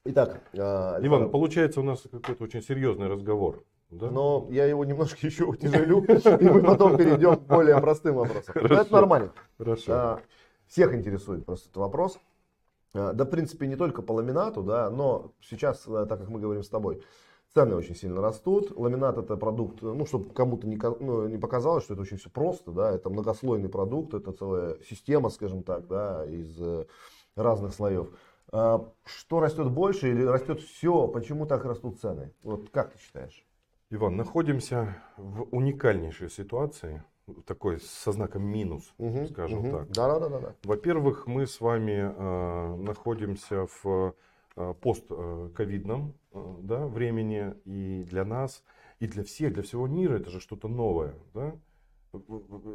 Итак, 0.04 0.40
э, 0.54 0.58
Иван, 1.02 1.30
получается 1.30 1.80
у 1.80 1.84
нас 1.84 2.00
какой-то 2.10 2.44
очень 2.44 2.62
серьезный 2.62 3.08
разговор. 3.08 3.62
Да? 3.90 4.10
Но 4.10 4.46
я 4.50 4.66
его 4.66 4.84
немножко 4.84 5.18
еще 5.26 5.44
утяжелю, 5.44 6.04
и 6.04 6.48
мы 6.48 6.62
потом 6.62 6.96
перейдем 6.96 7.36
к 7.36 7.40
более 7.46 7.80
простым 7.80 8.16
вопросам. 8.16 8.54
Это 8.54 8.92
нормально. 8.92 9.32
Хорошо. 9.56 9.92
А, 9.92 10.20
всех 10.66 10.94
интересует 10.94 11.46
просто 11.46 11.68
этот 11.68 11.78
вопрос. 11.78 12.18
А, 12.94 13.12
да, 13.12 13.24
в 13.24 13.30
принципе, 13.30 13.66
не 13.66 13.76
только 13.76 14.02
по 14.02 14.12
ламинату, 14.12 14.62
да, 14.62 14.90
но 14.90 15.32
сейчас, 15.40 15.86
э, 15.86 16.06
так 16.06 16.18
как 16.18 16.28
мы 16.28 16.40
говорим 16.40 16.62
с 16.62 16.68
тобой, 16.68 17.02
цены 17.54 17.76
очень 17.76 17.94
сильно 17.94 18.20
растут. 18.20 18.76
Ламинат 18.76 19.16
это 19.16 19.36
продукт, 19.36 19.80
ну, 19.82 20.04
чтобы 20.04 20.34
кому-то 20.34 20.66
не, 20.66 20.78
ну, 21.00 21.26
не 21.26 21.38
показалось, 21.38 21.84
что 21.84 21.94
это 21.94 22.02
очень 22.02 22.18
все 22.18 22.30
просто, 22.30 22.72
да, 22.72 22.92
это 22.92 23.08
многослойный 23.08 23.68
продукт, 23.68 24.14
это 24.14 24.32
целая 24.32 24.76
система, 24.88 25.30
скажем 25.30 25.62
так, 25.62 25.86
да, 25.86 26.26
из 26.26 26.60
э, 26.60 26.86
разных 27.36 27.72
слоев. 27.74 28.08
А, 28.52 28.86
что 29.04 29.40
растет 29.40 29.70
больше 29.70 30.10
или 30.10 30.22
растет 30.24 30.60
все? 30.60 31.08
Почему 31.08 31.46
так 31.46 31.64
растут 31.64 32.00
цены? 32.00 32.32
Вот 32.42 32.70
как 32.70 32.92
ты 32.92 32.98
считаешь? 32.98 33.47
Иван, 33.90 34.16
находимся 34.16 35.02
в 35.16 35.44
уникальнейшей 35.50 36.28
ситуации, 36.28 37.02
такой 37.46 37.80
со 37.80 38.12
знаком 38.12 38.42
минус, 38.44 38.92
угу, 38.98 39.26
скажем 39.26 39.60
угу. 39.60 39.70
так. 39.70 39.90
Да, 39.92 40.18
да, 40.18 40.28
да, 40.28 40.38
да. 40.40 40.54
Во-первых, 40.64 41.26
мы 41.26 41.46
с 41.46 41.60
вами 41.60 41.92
э, 41.92 42.76
находимся 42.76 43.66
в 43.82 44.14
э, 44.56 44.74
постковидном 44.80 46.14
э, 46.32 46.54
да, 46.62 46.86
времени, 46.86 47.54
и 47.64 48.04
для 48.04 48.26
нас, 48.26 48.62
и 49.00 49.06
для 49.06 49.24
всех, 49.24 49.54
для 49.54 49.62
всего 49.62 49.86
мира 49.86 50.18
это 50.18 50.30
же 50.30 50.40
что-то 50.40 50.68
новое. 50.68 51.14
Да? 51.32 51.56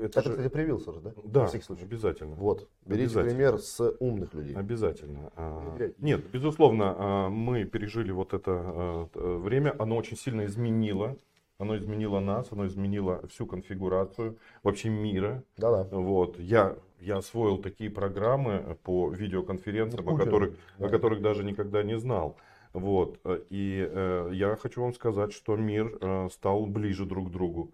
Это, 0.02 0.20
это 0.20 0.24
же... 0.24 0.30
кстати, 0.32 0.50
привился 0.50 0.94
же, 0.94 1.00
да? 1.02 1.14
Да, 1.24 1.52
обязательно. 1.82 2.36
Вот, 2.36 2.68
берите 2.86 3.22
пример 3.22 3.60
с 3.60 3.96
умных 4.00 4.34
людей. 4.34 4.56
Обязательно. 4.56 5.32
А, 5.36 5.78
нет, 6.00 6.30
безусловно, 6.32 6.96
а, 6.98 7.30
мы 7.30 7.66
пережили 7.66 8.12
вот 8.12 8.34
это 8.34 8.52
а, 8.52 9.38
время, 9.38 9.76
оно 9.80 9.96
очень 9.96 10.18
сильно 10.18 10.46
изменило. 10.46 11.18
Оно 11.60 11.78
изменило 11.78 12.20
нас, 12.20 12.52
оно 12.52 12.66
изменило 12.66 13.26
всю 13.28 13.46
конфигурацию 13.46 14.38
вообще 14.64 14.90
мира. 14.90 15.44
Да, 15.56 15.84
да. 15.84 15.98
Вот. 15.98 16.40
Я, 16.40 16.76
я 17.00 17.18
освоил 17.18 17.60
такие 17.60 17.90
программы 17.90 18.78
по 18.84 19.10
видеоконференциям, 19.10 20.10
о 20.10 20.18
которых, 20.18 20.56
да. 20.80 20.88
о 20.88 20.90
которых 20.90 21.22
даже 21.22 21.44
никогда 21.44 21.84
не 21.84 21.98
знал. 21.98 22.38
Вот. 22.74 23.20
И 23.50 23.88
э, 23.88 24.32
я 24.34 24.56
хочу 24.56 24.82
вам 24.82 24.94
сказать, 24.94 25.32
что 25.32 25.56
мир 25.56 25.96
э, 26.02 26.28
стал 26.32 26.66
ближе 26.66 27.06
друг 27.06 27.30
к 27.30 27.32
другу. 27.32 27.72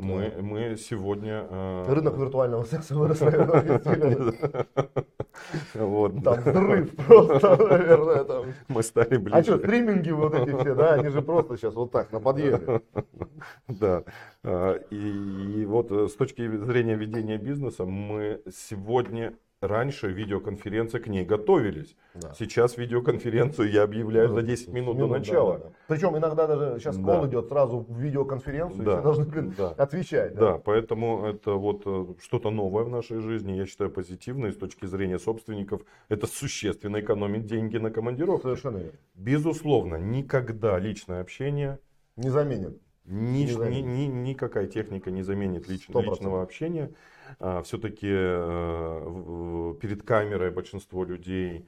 Мы, 0.00 0.32
мы 0.40 0.76
сегодня... 0.76 1.46
Э... 1.50 1.84
Рынок 1.88 2.16
виртуального 2.16 2.64
секса 2.64 2.94
вырос, 2.94 3.20
наверное, 3.20 3.80
Вот. 5.74 6.22
Там 6.22 6.40
взрыв 6.40 6.96
просто, 6.96 7.56
наверное. 7.56 8.24
Там. 8.24 8.44
Мы 8.68 8.82
стали 8.82 9.16
ближе. 9.16 9.36
А 9.36 9.42
что, 9.42 9.58
стриминги 9.58 10.10
вот 10.10 10.34
эти 10.34 10.56
все, 10.60 10.74
да, 10.74 10.94
они 10.94 11.08
же 11.08 11.22
просто 11.22 11.56
сейчас 11.56 11.74
вот 11.74 11.90
так, 11.92 12.12
на 12.12 12.20
подъеме. 12.20 12.80
Да. 13.68 14.04
А, 14.42 14.74
и, 14.90 15.60
и 15.60 15.64
вот 15.64 15.90
э, 15.90 16.08
с 16.08 16.14
точки 16.14 16.46
зрения 16.58 16.94
ведения 16.94 17.38
бизнеса 17.38 17.84
мы 17.84 18.42
сегодня 18.52 19.34
Раньше 19.60 20.10
видеоконференция 20.10 21.02
к 21.02 21.06
ней 21.06 21.22
готовились. 21.22 21.94
Да. 22.14 22.32
Сейчас 22.32 22.78
видеоконференцию 22.78 23.70
я 23.70 23.82
объявляю 23.82 24.30
за 24.30 24.40
10 24.40 24.68
минут, 24.68 24.96
минут 24.96 25.10
до 25.10 25.18
начала. 25.18 25.58
Да, 25.58 25.64
да. 25.64 25.70
Причем 25.86 26.16
иногда 26.16 26.46
даже 26.46 26.80
сейчас 26.80 26.96
да. 26.96 27.26
идет 27.26 27.48
сразу 27.48 27.80
в 27.80 28.00
видеоконференцию, 28.00 28.84
да. 28.84 28.92
и 28.92 28.94
все 28.94 29.02
должны 29.02 29.24
блин, 29.26 29.54
да. 29.58 29.68
отвечать. 29.72 30.34
Да. 30.34 30.52
да, 30.52 30.58
поэтому 30.58 31.26
это 31.26 31.52
вот 31.52 31.82
э, 31.84 32.06
что-то 32.22 32.48
новое 32.50 32.84
в 32.84 32.88
нашей 32.88 33.20
жизни, 33.20 33.52
я 33.52 33.66
считаю 33.66 33.90
позитивное 33.90 34.52
с 34.52 34.56
точки 34.56 34.86
зрения 34.86 35.18
собственников. 35.18 35.82
Это 36.08 36.26
существенно 36.26 36.98
экономит 36.98 37.44
деньги 37.44 37.76
на 37.76 37.90
командировку. 37.90 38.44
Совершенно 38.44 38.78
верно. 38.78 38.98
Безусловно, 39.14 39.96
никогда 39.96 40.78
личное 40.78 41.20
общение 41.20 41.80
не 42.16 42.30
заменит. 42.30 42.80
Ни, 43.10 43.44
ни, 43.44 43.80
ни, 43.80 44.06
никакая 44.06 44.66
техника 44.66 45.10
не 45.10 45.22
заменит 45.22 45.68
лич, 45.68 45.88
личного 45.88 46.42
общения. 46.42 46.92
А, 47.40 47.62
Все-таки 47.62 48.08
э, 48.08 49.74
перед 49.80 50.02
камерой 50.04 50.50
большинство 50.50 51.04
людей 51.04 51.66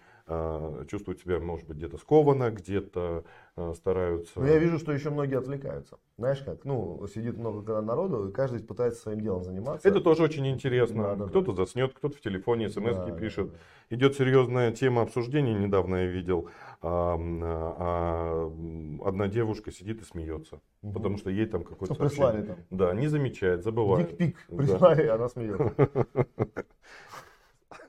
чувствуют 0.89 1.21
себя, 1.21 1.39
может 1.39 1.67
быть, 1.67 1.77
где-то 1.77 1.99
скованно, 1.99 2.51
где-то 2.51 3.25
а, 3.55 3.75
стараются. 3.75 4.41
Но 4.41 4.47
я 4.47 4.59
вижу, 4.59 4.79
что 4.79 4.93
еще 4.93 5.11
многие 5.11 5.39
отвлекаются. 5.39 5.99
Знаешь 6.17 6.39
как? 6.39 6.65
Ну, 6.65 7.07
сидит 7.13 7.37
много 7.37 7.81
народу, 7.81 8.29
и 8.29 8.33
каждый 8.33 8.61
пытается 8.61 9.03
своим 9.03 9.21
делом 9.21 9.45
заниматься. 9.45 9.89
Это 9.89 10.01
тоже 10.01 10.23
очень 10.23 10.47
интересно. 10.47 11.03
Да, 11.03 11.15
да, 11.17 11.27
кто-то 11.27 11.53
да. 11.53 11.65
заснет, 11.65 11.93
кто-то 11.93 12.17
в 12.17 12.21
телефоне 12.21 12.71
смс 12.71 12.97
да, 12.97 13.11
пишет. 13.11 13.49
Да, 13.49 13.53
да. 13.53 13.97
Идет 13.97 14.17
серьезная 14.17 14.73
тема 14.73 15.03
обсуждения. 15.03 15.55
Недавно 15.55 15.97
я 15.97 16.07
видел, 16.07 16.49
а, 16.81 17.17
а, 17.19 18.53
одна 19.05 19.29
девушка 19.29 19.71
сидит 19.71 20.01
и 20.01 20.05
смеется. 20.05 20.61
Угу. 20.83 20.93
Потому 20.95 21.19
что 21.19 21.31
ей 21.31 21.47
там 21.47 21.65
какой-то... 21.65 21.95
Прислали 21.95 22.43
там. 22.47 22.57
Да, 22.71 22.95
не 22.95 23.09
замечает, 23.09 23.63
забывает. 23.65 24.09
Дикпик 24.11 24.47
прислали, 24.57 25.07
да. 25.07 25.15
она 25.15 25.29
смеется. 25.29 25.75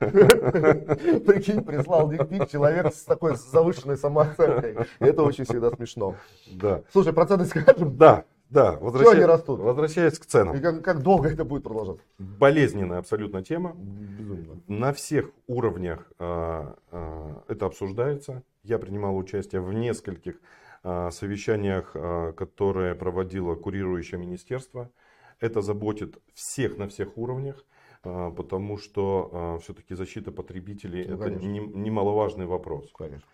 Прикинь, 0.00 1.62
прислал 1.62 2.10
дикпик 2.10 2.48
человек 2.48 2.92
с 2.92 3.04
такой 3.04 3.36
завышенной 3.36 3.96
самооценкой. 3.96 4.76
Это 4.98 5.22
очень 5.22 5.44
всегда 5.44 5.70
смешно. 5.70 6.16
Да. 6.52 6.82
Слушай, 6.92 7.12
проценты 7.12 7.46
скажем? 7.46 7.96
Да. 7.96 8.24
Да, 8.50 8.78
возвращаясь, 8.80 9.16
они 9.16 9.24
растут? 9.24 9.58
Возвращаясь 9.60 10.18
к 10.18 10.26
ценам. 10.26 10.56
И 10.56 10.60
как, 10.60 10.84
как 10.84 11.02
долго 11.02 11.28
это 11.28 11.44
будет 11.44 11.64
продолжаться? 11.64 12.04
Болезненная 12.18 12.98
абсолютно 12.98 13.42
тема. 13.42 13.74
Безумно. 13.74 14.60
На 14.68 14.92
всех 14.92 15.30
уровнях 15.48 16.06
а, 16.18 16.76
а, 16.92 17.42
это 17.48 17.66
обсуждается. 17.66 18.42
Я 18.62 18.78
принимал 18.78 19.16
участие 19.16 19.60
в 19.60 19.72
нескольких 19.72 20.36
а, 20.84 21.10
совещаниях, 21.10 21.92
а, 21.94 22.32
которые 22.32 22.94
проводило 22.94 23.56
курирующее 23.56 24.20
министерство. 24.20 24.90
Это 25.40 25.60
заботит 25.60 26.18
всех 26.34 26.78
на 26.78 26.86
всех 26.86 27.16
уровнях. 27.16 27.64
А, 28.04 28.30
потому 28.30 28.76
что 28.78 29.30
а, 29.32 29.58
все-таки 29.58 29.94
защита 29.94 30.30
потребителей 30.30 31.06
ну, 31.08 31.14
это 31.16 31.30
не, 31.30 31.58
немаловажный 31.58 32.46
вопрос. 32.46 32.90
Конечно. 32.96 33.26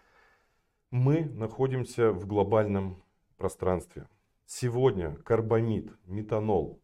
Мы 0.91 1.25
находимся 1.25 2.13
в 2.13 2.27
глобальном 2.27 3.03
пространстве. 3.37 4.09
Сегодня 4.47 5.15
карбамид, 5.25 5.93
метанол 6.07 6.81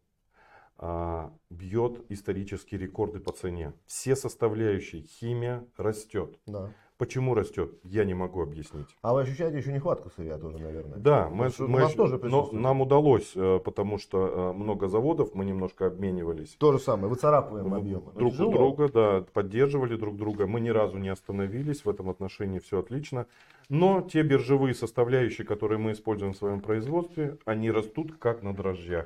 а, 0.77 1.33
бьет 1.49 2.05
исторические 2.09 2.79
рекорды 2.79 3.19
по 3.19 3.31
цене. 3.31 3.73
Все 3.85 4.15
составляющие, 4.15 5.01
химия 5.01 5.65
растет. 5.77 6.39
Да. 6.45 6.73
Почему 6.97 7.35
растет, 7.35 7.77
я 7.83 8.05
не 8.05 8.15
могу 8.15 8.41
объяснить. 8.41 8.87
А 9.03 9.13
вы 9.13 9.21
ощущаете 9.21 9.59
еще 9.59 9.71
нехватку 9.71 10.09
сырья 10.09 10.39
тоже, 10.39 10.57
наверное? 10.57 10.97
Да, 10.97 11.29
мы, 11.29 11.51
мы, 11.59 11.81
нас 11.81 11.93
тоже 11.93 12.19
но 12.23 12.49
нам 12.51 12.81
удалось, 12.81 13.33
э, 13.35 13.59
потому 13.63 13.99
что 13.99 14.27
э, 14.27 14.53
много 14.53 14.87
заводов, 14.87 15.35
мы 15.35 15.45
немножко 15.45 15.85
обменивались. 15.85 16.55
То 16.57 16.71
же 16.71 16.79
самое, 16.79 17.07
выцарапываем 17.07 17.71
объемы. 17.71 18.11
Друг 18.15 18.33
у 18.39 18.51
друга, 18.51 18.89
да, 18.89 19.25
поддерживали 19.31 19.95
друг 19.95 20.17
друга. 20.17 20.47
Мы 20.47 20.59
ни 20.59 20.69
разу 20.69 20.97
не 20.97 21.09
остановились, 21.09 21.85
в 21.85 21.89
этом 21.89 22.09
отношении 22.09 22.57
все 22.57 22.79
отлично. 22.79 23.27
Но 23.69 24.01
те 24.01 24.23
биржевые 24.23 24.73
составляющие, 24.73 25.45
которые 25.45 25.77
мы 25.77 25.91
используем 25.91 26.33
в 26.33 26.37
своем 26.37 26.61
производстве, 26.61 27.37
они 27.45 27.69
растут 27.69 28.17
как 28.17 28.41
на 28.41 28.55
дрожжах. 28.55 29.05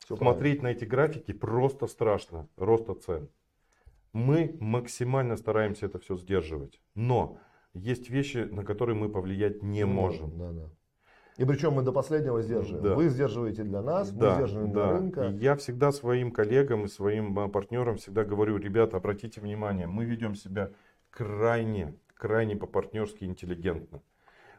Все 0.00 0.16
Смотреть 0.16 0.60
правильно. 0.60 0.62
на 0.62 0.72
эти 0.72 0.84
графики 0.84 1.32
просто 1.32 1.86
страшно, 1.86 2.48
роста 2.56 2.94
цен. 2.94 3.28
Мы 4.12 4.56
максимально 4.60 5.36
стараемся 5.36 5.86
это 5.86 5.98
все 5.98 6.16
сдерживать. 6.16 6.80
Но 6.94 7.38
есть 7.74 8.10
вещи, 8.10 8.38
на 8.38 8.64
которые 8.64 8.96
мы 8.96 9.08
повлиять 9.08 9.62
не 9.62 9.84
можем. 9.84 10.38
Да, 10.38 10.52
да. 10.52 10.70
И 11.38 11.44
причем 11.44 11.74
мы 11.74 11.82
до 11.82 11.92
последнего 11.92 12.42
сдерживаем. 12.42 12.84
Да. 12.84 12.94
Вы 12.96 13.08
сдерживаете 13.08 13.62
для 13.62 13.80
нас, 13.80 14.10
да, 14.10 14.30
мы 14.30 14.34
сдерживаем 14.36 14.72
да. 14.72 14.84
для 14.84 14.98
рынка. 14.98 15.28
И 15.28 15.36
я 15.36 15.54
всегда 15.54 15.92
своим 15.92 16.32
коллегам 16.32 16.84
и 16.84 16.88
своим 16.88 17.38
а, 17.38 17.48
партнерам 17.48 17.96
всегда 17.96 18.24
говорю, 18.24 18.56
ребята, 18.56 18.96
обратите 18.96 19.40
внимание, 19.40 19.86
мы 19.86 20.04
ведем 20.04 20.34
себя 20.34 20.72
крайне, 21.10 21.94
крайне 22.14 22.56
по-партнерски 22.56 23.24
интеллигентно. 23.24 24.02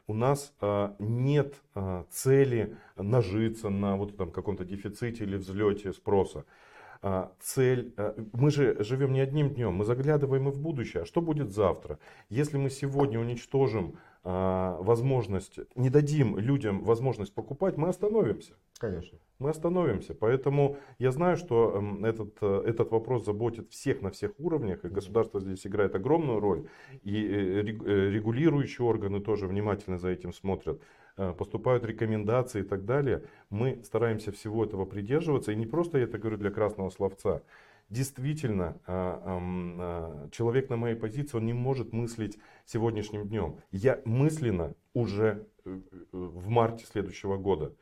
у 0.08 0.14
нас 0.14 0.54
а, 0.62 0.96
нет 1.00 1.54
а, 1.76 2.06
цели 2.10 2.78
нажиться 2.96 3.70
на 3.70 3.98
вот 3.98 4.14
этом 4.14 4.32
каком-то 4.32 4.64
дефиците 4.64 5.26
или 5.26 5.36
взлете 5.36 5.92
спроса. 5.92 6.46
А, 7.02 7.32
цель, 7.40 7.94
а, 7.98 8.16
мы 8.34 8.52
же 8.52 8.84
живем 8.84 9.14
не 9.14 9.22
одним 9.22 9.50
днем, 9.54 9.74
мы 9.74 9.86
заглядываем 9.86 10.50
и 10.50 10.52
в 10.52 10.60
будущее. 10.60 11.04
А 11.04 11.06
что 11.06 11.22
будет 11.22 11.52
завтра? 11.52 11.98
Если 12.30 12.58
мы 12.58 12.70
сегодня 12.70 13.20
уничтожим 13.20 13.98
а, 14.24 14.78
возможность, 14.82 15.60
не 15.76 15.90
дадим 15.90 16.38
людям 16.38 16.84
возможность 16.84 17.34
покупать, 17.34 17.78
мы 17.78 17.88
остановимся. 17.88 18.54
Конечно. 18.78 19.18
Мы 19.40 19.50
остановимся. 19.50 20.14
Поэтому 20.14 20.78
я 20.98 21.12
знаю, 21.12 21.38
что 21.38 21.74
эм, 21.76 22.04
этот, 22.04 22.38
э, 22.42 22.64
этот 22.66 22.92
вопрос 22.92 23.26
заботит 23.26 23.70
всех 23.70 24.02
на 24.02 24.10
всех 24.10 24.32
уровнях, 24.38 24.84
и 24.84 24.90
государство 24.90 25.40
здесь 25.40 25.66
играет 25.66 25.96
огромную 25.96 26.42
роль, 26.42 26.68
и 27.04 27.26
э, 27.26 27.62
э, 27.62 28.10
регулирующие 28.10 28.86
органы 28.86 29.22
тоже 29.22 29.48
внимательно 29.48 29.98
за 29.98 30.10
этим 30.10 30.34
смотрят 30.34 30.82
поступают 31.38 31.84
рекомендации 31.86 32.62
и 32.62 32.64
так 32.64 32.86
далее, 32.86 33.24
мы 33.50 33.82
стараемся 33.84 34.32
всего 34.32 34.64
этого 34.64 34.86
придерживаться. 34.86 35.52
И 35.52 35.56
не 35.56 35.66
просто 35.66 35.98
я 35.98 36.06
это 36.06 36.18
говорю 36.18 36.38
для 36.38 36.52
красного 36.52 36.90
словца 36.90 37.42
действительно 37.90 38.80
а, 38.86 39.22
а, 39.26 40.30
человек 40.32 40.70
на 40.70 40.78
моей 40.78 40.96
позиции, 40.96 41.38
он 41.38 41.46
не 41.46 41.54
может 41.54 41.92
мыслить 41.92 42.38
сегодняшним 42.66 43.28
днем. 43.28 43.58
Я 43.72 44.00
мысленно 44.06 44.76
уже 44.94 45.48
э, 45.66 45.80
э, 45.92 46.06
в 46.12 46.48
марте 46.50 46.86
следующего 46.86 47.38
года, 47.38 47.74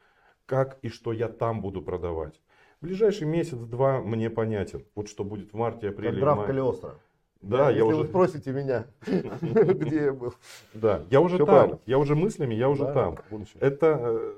как 0.45 0.79
и 0.81 0.89
что 0.89 1.11
я 1.11 1.27
там 1.27 1.61
буду 1.61 1.81
продавать. 1.81 2.41
Ближайший 2.79 3.27
месяц-два 3.27 4.01
мне 4.01 4.29
понятен. 4.29 4.85
Вот 4.95 5.09
что 5.09 5.23
будет 5.23 5.51
в 5.51 5.57
марте, 5.57 5.89
апреле, 5.89 6.11
как 6.11 6.19
граф 6.19 6.45
Калиостро. 6.45 6.99
Да, 7.41 7.67
Если 7.69 7.77
я 7.79 7.85
уже... 7.85 7.97
вы 7.97 8.05
спросите 8.05 8.51
меня, 8.51 8.85
где 9.05 10.05
я 10.05 10.13
был. 10.13 10.33
Да, 10.73 11.03
я 11.09 11.21
уже 11.21 11.43
там. 11.45 11.79
Я 11.85 11.97
уже 11.97 12.15
мыслями, 12.15 12.55
я 12.55 12.69
уже 12.69 12.85
там. 12.85 13.17
Это 13.59 13.99
э, 14.01 14.33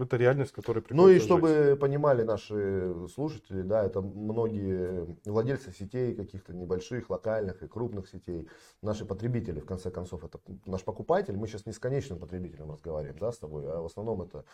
это 0.00 0.16
реальность, 0.16 0.52
которая 0.52 0.82
Ну 0.90 1.08
и 1.08 1.18
чтобы 1.18 1.48
жить. 1.48 1.78
понимали 1.78 2.22
наши 2.22 2.94
слушатели, 3.12 3.62
да, 3.62 3.84
это 3.84 4.00
многие 4.00 5.16
владельцы 5.24 5.72
сетей 5.72 6.14
каких-то 6.14 6.54
небольших, 6.54 7.10
локальных 7.10 7.62
и 7.62 7.68
крупных 7.68 8.08
сетей, 8.08 8.48
наши 8.82 9.04
потребители, 9.04 9.60
в 9.60 9.66
конце 9.66 9.90
концов, 9.90 10.24
это 10.24 10.38
наш 10.64 10.84
покупатель. 10.84 11.36
Мы 11.36 11.46
сейчас 11.48 11.66
не 11.66 11.72
с 11.72 11.78
конечным 11.78 12.18
потребителем 12.18 12.70
разговариваем, 12.72 13.18
да, 13.18 13.32
с 13.32 13.38
тобой, 13.38 13.64
а 13.66 13.80
в 13.80 13.86
основном 13.86 14.22
это 14.22 14.44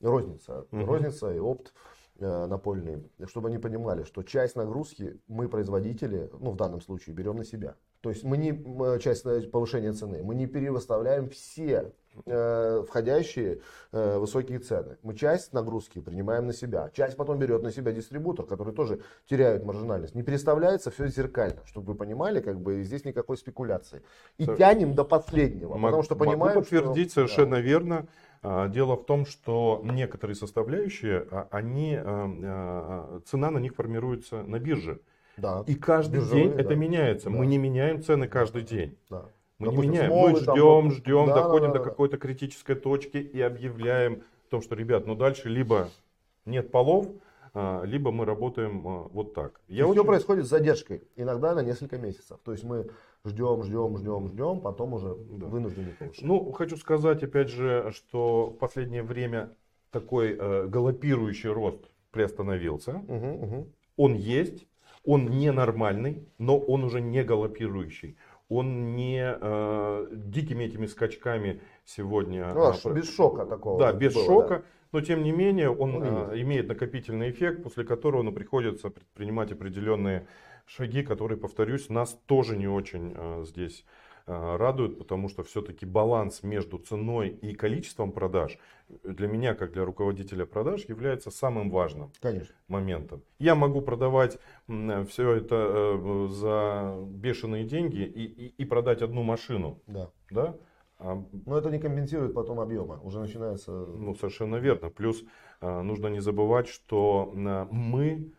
розница, 0.00 0.66
угу. 0.70 0.84
розница 0.86 1.32
и 1.34 1.38
опт 1.38 1.74
э, 2.18 2.46
напольный, 2.46 3.02
чтобы 3.26 3.48
они 3.48 3.58
понимали, 3.58 4.04
что 4.04 4.22
часть 4.22 4.56
нагрузки 4.56 5.20
мы, 5.28 5.48
производители, 5.48 6.30
ну 6.38 6.50
в 6.52 6.56
данном 6.56 6.80
случае, 6.80 7.14
берем 7.14 7.36
на 7.36 7.44
себя. 7.44 7.74
То 8.00 8.10
есть 8.10 8.22
мы 8.22 8.36
не 8.36 8.98
часть 9.00 9.24
повышения 9.50 9.92
цены, 9.92 10.22
мы 10.22 10.34
не 10.34 10.46
перевыставляем 10.46 11.30
все 11.30 11.92
э, 12.26 12.84
входящие 12.86 13.60
э, 13.92 14.18
высокие 14.18 14.58
цены. 14.58 14.98
Мы 15.02 15.14
часть 15.14 15.54
нагрузки 15.54 16.00
принимаем 16.00 16.46
на 16.46 16.52
себя. 16.52 16.90
Часть 16.92 17.16
потом 17.16 17.38
берет 17.38 17.62
на 17.62 17.72
себя 17.72 17.92
дистрибутор, 17.92 18.44
который 18.44 18.74
тоже 18.74 19.00
теряет 19.26 19.64
маржинальность. 19.64 20.14
Не 20.14 20.22
переставляется 20.22 20.90
все 20.90 21.06
зеркально, 21.08 21.62
чтобы 21.64 21.92
вы 21.92 21.94
понимали, 21.94 22.40
как 22.40 22.60
бы 22.60 22.82
здесь 22.82 23.06
никакой 23.06 23.38
спекуляции. 23.38 24.02
И 24.36 24.44
Сор... 24.44 24.56
тянем 24.58 24.94
до 24.94 25.04
последнего, 25.04 25.74
Мог, 25.74 25.82
потому 25.82 26.02
что 26.02 26.14
понимаем, 26.14 26.56
могу 26.56 26.60
подтвердить 26.60 27.10
что... 27.10 27.20
совершенно 27.20 27.56
да. 27.56 27.62
верно. 27.62 28.06
А, 28.46 28.68
дело 28.68 28.94
в 28.96 29.06
том, 29.06 29.24
что 29.24 29.80
некоторые 29.82 30.36
составляющие, 30.36 31.26
а, 31.30 31.48
они, 31.50 31.98
а, 31.98 33.20
цена 33.24 33.50
на 33.50 33.56
них 33.56 33.74
формируется 33.74 34.42
на 34.42 34.58
бирже. 34.58 35.00
Да. 35.38 35.64
И 35.66 35.74
каждый 35.74 36.20
Биржевые, 36.20 36.44
день 36.44 36.54
да. 36.54 36.60
это 36.60 36.76
меняется. 36.76 37.30
Да. 37.30 37.36
Мы 37.36 37.46
не 37.46 37.56
меняем 37.56 38.02
цены 38.02 38.28
каждый 38.28 38.62
день. 38.62 38.98
Да. 39.08 39.24
Мы 39.58 39.68
Допустим, 39.68 39.92
не 39.92 39.98
меняем. 39.98 40.12
Мы 40.12 40.36
ждем, 40.36 40.54
там, 40.54 40.90
ждем, 40.90 41.26
да, 41.26 41.34
доходим 41.34 41.68
да, 41.68 41.72
да, 41.72 41.78
до 41.78 41.84
какой-то 41.84 42.18
критической 42.18 42.76
точки 42.76 43.16
и 43.16 43.40
объявляем 43.40 44.22
о 44.46 44.50
том, 44.50 44.60
что, 44.60 44.74
ребят, 44.74 45.06
ну 45.06 45.14
дальше 45.14 45.48
либо 45.48 45.88
нет 46.44 46.70
полов, 46.70 47.06
либо 47.54 48.12
мы 48.12 48.26
работаем 48.26 48.80
вот 48.82 49.32
так. 49.32 49.60
Я 49.68 49.86
очень... 49.86 49.94
Все 49.94 50.04
происходит 50.04 50.46
с 50.46 50.50
задержкой, 50.50 51.04
иногда 51.16 51.54
на 51.54 51.60
несколько 51.60 51.96
месяцев. 51.96 52.38
То 52.44 52.52
есть 52.52 52.64
мы 52.64 52.90
ждем, 53.24 53.62
ждем, 53.64 53.96
ждем, 53.98 54.28
ждем, 54.28 54.60
потом 54.60 54.94
уже 54.94 55.14
да. 55.30 55.46
вынуждены 55.46 55.92
повышать. 55.98 56.24
Ну, 56.24 56.52
хочу 56.52 56.76
сказать, 56.76 57.22
опять 57.22 57.48
же, 57.48 57.92
что 57.94 58.50
в 58.50 58.58
последнее 58.58 59.02
время 59.02 59.50
такой 59.90 60.36
э, 60.38 60.66
галопирующий 60.66 61.50
рост 61.50 61.90
приостановился. 62.10 63.02
Угу, 63.08 63.44
угу. 63.44 63.68
Он 63.96 64.14
есть, 64.14 64.66
он 65.04 65.26
ненормальный, 65.26 66.28
но 66.38 66.58
он 66.58 66.84
уже 66.84 67.00
не 67.00 67.22
галопирующий 67.22 68.16
он 68.48 68.94
не 68.94 69.22
э, 69.22 70.06
дикими 70.12 70.64
этими 70.64 70.86
скачками 70.86 71.60
сегодня. 71.84 72.52
Ну, 72.54 72.72
а, 72.72 72.90
без 72.90 73.14
шока 73.14 73.46
такого. 73.46 73.78
Да, 73.80 73.92
без 73.92 74.14
было, 74.14 74.24
шока. 74.24 74.56
Да. 74.56 74.62
Но 74.92 75.00
тем 75.00 75.24
не 75.24 75.32
менее 75.32 75.70
он 75.70 76.02
э, 76.02 76.40
имеет 76.40 76.68
накопительный 76.68 77.30
эффект, 77.30 77.62
после 77.62 77.84
которого 77.84 78.22
ну, 78.22 78.32
приходится 78.32 78.90
предпринимать 78.90 79.50
определенные 79.50 80.26
шаги, 80.66 81.02
которые, 81.02 81.38
повторюсь, 81.38 81.88
нас 81.88 82.18
тоже 82.26 82.56
не 82.56 82.68
очень 82.68 83.12
э, 83.14 83.44
здесь 83.46 83.84
Э, 84.26 84.56
радует, 84.56 84.96
потому 84.96 85.28
что 85.28 85.42
все-таки 85.42 85.84
баланс 85.84 86.42
между 86.42 86.78
ценой 86.78 87.28
и 87.28 87.52
количеством 87.54 88.10
продаж 88.10 88.58
для 89.02 89.28
меня, 89.28 89.54
как 89.54 89.72
для 89.72 89.84
руководителя 89.84 90.46
продаж, 90.46 90.86
является 90.88 91.30
самым 91.30 91.70
важным 91.70 92.10
Конечно. 92.22 92.54
моментом. 92.66 93.22
Я 93.38 93.54
могу 93.54 93.82
продавать 93.82 94.38
все 95.08 95.32
это 95.32 95.54
э, 95.54 96.28
за 96.30 96.96
бешеные 97.06 97.64
деньги 97.64 98.00
и, 98.00 98.24
и, 98.24 98.46
и 98.56 98.64
продать 98.64 99.02
одну 99.02 99.22
машину. 99.22 99.82
Да. 99.86 100.10
Да? 100.30 100.56
А... 100.98 101.22
Но 101.44 101.58
это 101.58 101.70
не 101.70 101.78
компенсирует 101.78 102.32
потом 102.32 102.60
объема. 102.60 103.00
Уже 103.02 103.20
начинается... 103.20 103.72
Ну, 103.72 104.14
совершенно 104.14 104.56
верно. 104.56 104.88
Плюс 104.88 105.22
нужно 105.60 106.06
не 106.06 106.20
забывать, 106.20 106.68
что 106.68 107.30
мы 107.70 108.32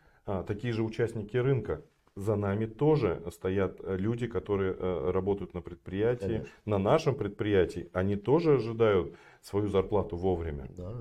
такие 0.48 0.74
же 0.74 0.82
участники 0.82 1.38
рынка 1.38 1.84
за 2.16 2.36
нами 2.36 2.66
тоже 2.66 3.22
стоят 3.32 3.80
э, 3.84 3.98
люди, 3.98 4.28
которые 4.28 4.76
э, 4.78 5.12
работают 5.12 5.54
на 5.54 5.62
предприятии, 5.62 6.26
Конечно. 6.26 6.50
на 6.66 6.78
нашем 6.78 7.16
предприятии. 7.16 7.90
Они 7.94 8.16
тоже 8.16 8.56
ожидают 8.56 9.16
свою 9.42 9.68
зарплату 9.68 10.16
вовремя. 10.16 10.68
Да. 10.78 10.94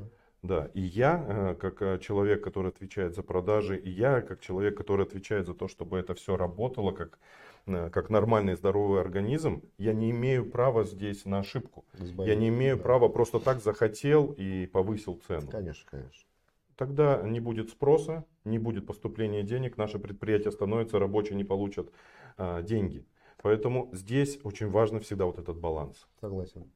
Да, 0.42 0.70
и 0.74 0.81
я, 0.83 1.24
э, 1.27 1.55
как 1.55 2.00
человек, 2.00 2.42
который 2.42 2.70
отвечает 2.70 3.14
за 3.14 3.22
продажи, 3.22 3.79
и 3.79 3.88
я, 3.88 4.20
как 4.20 4.40
человек, 4.40 4.77
который 4.77 5.07
отвечает 5.07 5.46
за 5.46 5.55
то, 5.55 5.68
чтобы 5.68 5.98
это 5.98 6.14
все 6.14 6.37
работало, 6.37 6.90
как, 6.92 7.18
как 7.64 8.11
нормальный 8.11 8.55
здоровый 8.55 9.00
организм, 9.00 9.62
я 9.79 9.94
не 9.94 10.11
имею 10.11 10.50
права 10.50 10.85
здесь 10.85 11.24
на 11.24 11.38
ошибку. 11.38 11.85
Избавить, 11.98 12.29
я 12.29 12.37
не 12.37 12.48
имею 12.48 12.77
да. 12.77 12.83
права 12.83 13.09
просто 13.09 13.38
так 13.38 13.62
захотел 13.62 14.35
и 14.37 14.66
повысил 14.66 15.18
цену. 15.27 15.48
Конечно, 15.50 15.88
конечно 15.90 16.27
тогда 16.76 17.22
не 17.22 17.40
будет 17.40 17.70
спроса, 17.70 18.24
не 18.44 18.58
будет 18.58 18.87
поступления 18.87 19.42
денег, 19.42 19.76
наше 19.76 19.98
предприятие 19.98 20.52
становится, 20.52 20.98
рабочие 20.98 21.37
не 21.37 21.44
получат 21.44 21.90
а, 22.37 22.62
деньги. 22.62 23.06
Поэтому 23.42 23.90
здесь 23.92 24.38
очень 24.42 24.70
важно 24.70 25.00
всегда 25.00 25.26
вот 25.26 25.38
этот 25.38 25.58
баланс. 25.58 26.06
Согласен. 26.20 26.70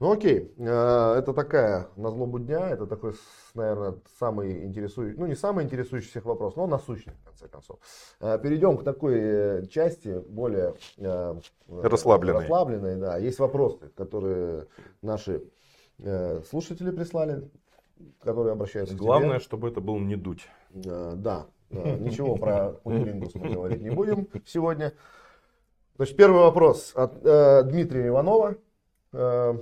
Ну 0.00 0.12
окей, 0.12 0.52
э, 0.58 1.14
это 1.18 1.32
такая 1.32 1.88
на 1.96 2.10
злобу 2.10 2.38
дня, 2.38 2.68
это 2.68 2.86
такой, 2.86 3.14
наверное, 3.54 3.94
самый 4.18 4.64
интересующий, 4.64 5.16
ну 5.16 5.26
не 5.26 5.36
самый 5.36 5.64
интересующий 5.64 6.10
всех 6.10 6.24
вопрос, 6.24 6.56
но 6.56 6.66
насущный 6.66 7.14
в 7.14 7.24
конце 7.24 7.48
концов. 7.48 7.78
Э, 8.20 8.38
перейдем 8.38 8.76
к 8.76 8.82
такой 8.82 9.14
э, 9.16 9.66
части 9.66 10.20
более 10.28 10.74
расслабленной. 11.68 12.40
расслабленной 12.40 12.96
да. 12.96 13.18
Есть 13.18 13.38
вопросы, 13.38 13.88
которые 13.96 14.66
наши 15.00 15.42
слушатели 16.50 16.90
прислали 16.90 17.48
которые 18.20 18.52
обращаются 18.52 18.94
Главное, 18.94 19.38
к 19.38 19.40
тебе. 19.40 19.44
чтобы 19.44 19.68
это 19.68 19.80
был 19.80 19.98
не 19.98 20.16
дуть. 20.16 20.48
Да, 20.70 21.14
да. 21.14 21.46
Ничего 21.70 22.36
про 22.36 22.72
кунилингус 22.84 23.34
мы 23.34 23.50
говорить 23.50 23.80
не 23.80 23.90
будем 23.90 24.28
сегодня. 24.46 24.92
Значит, 25.96 26.16
первый 26.16 26.40
вопрос 26.40 26.92
от 26.94 27.24
э, 27.24 27.62
Дмитрия 27.64 28.08
Иванова. 28.08 28.56
Э, 29.12 29.54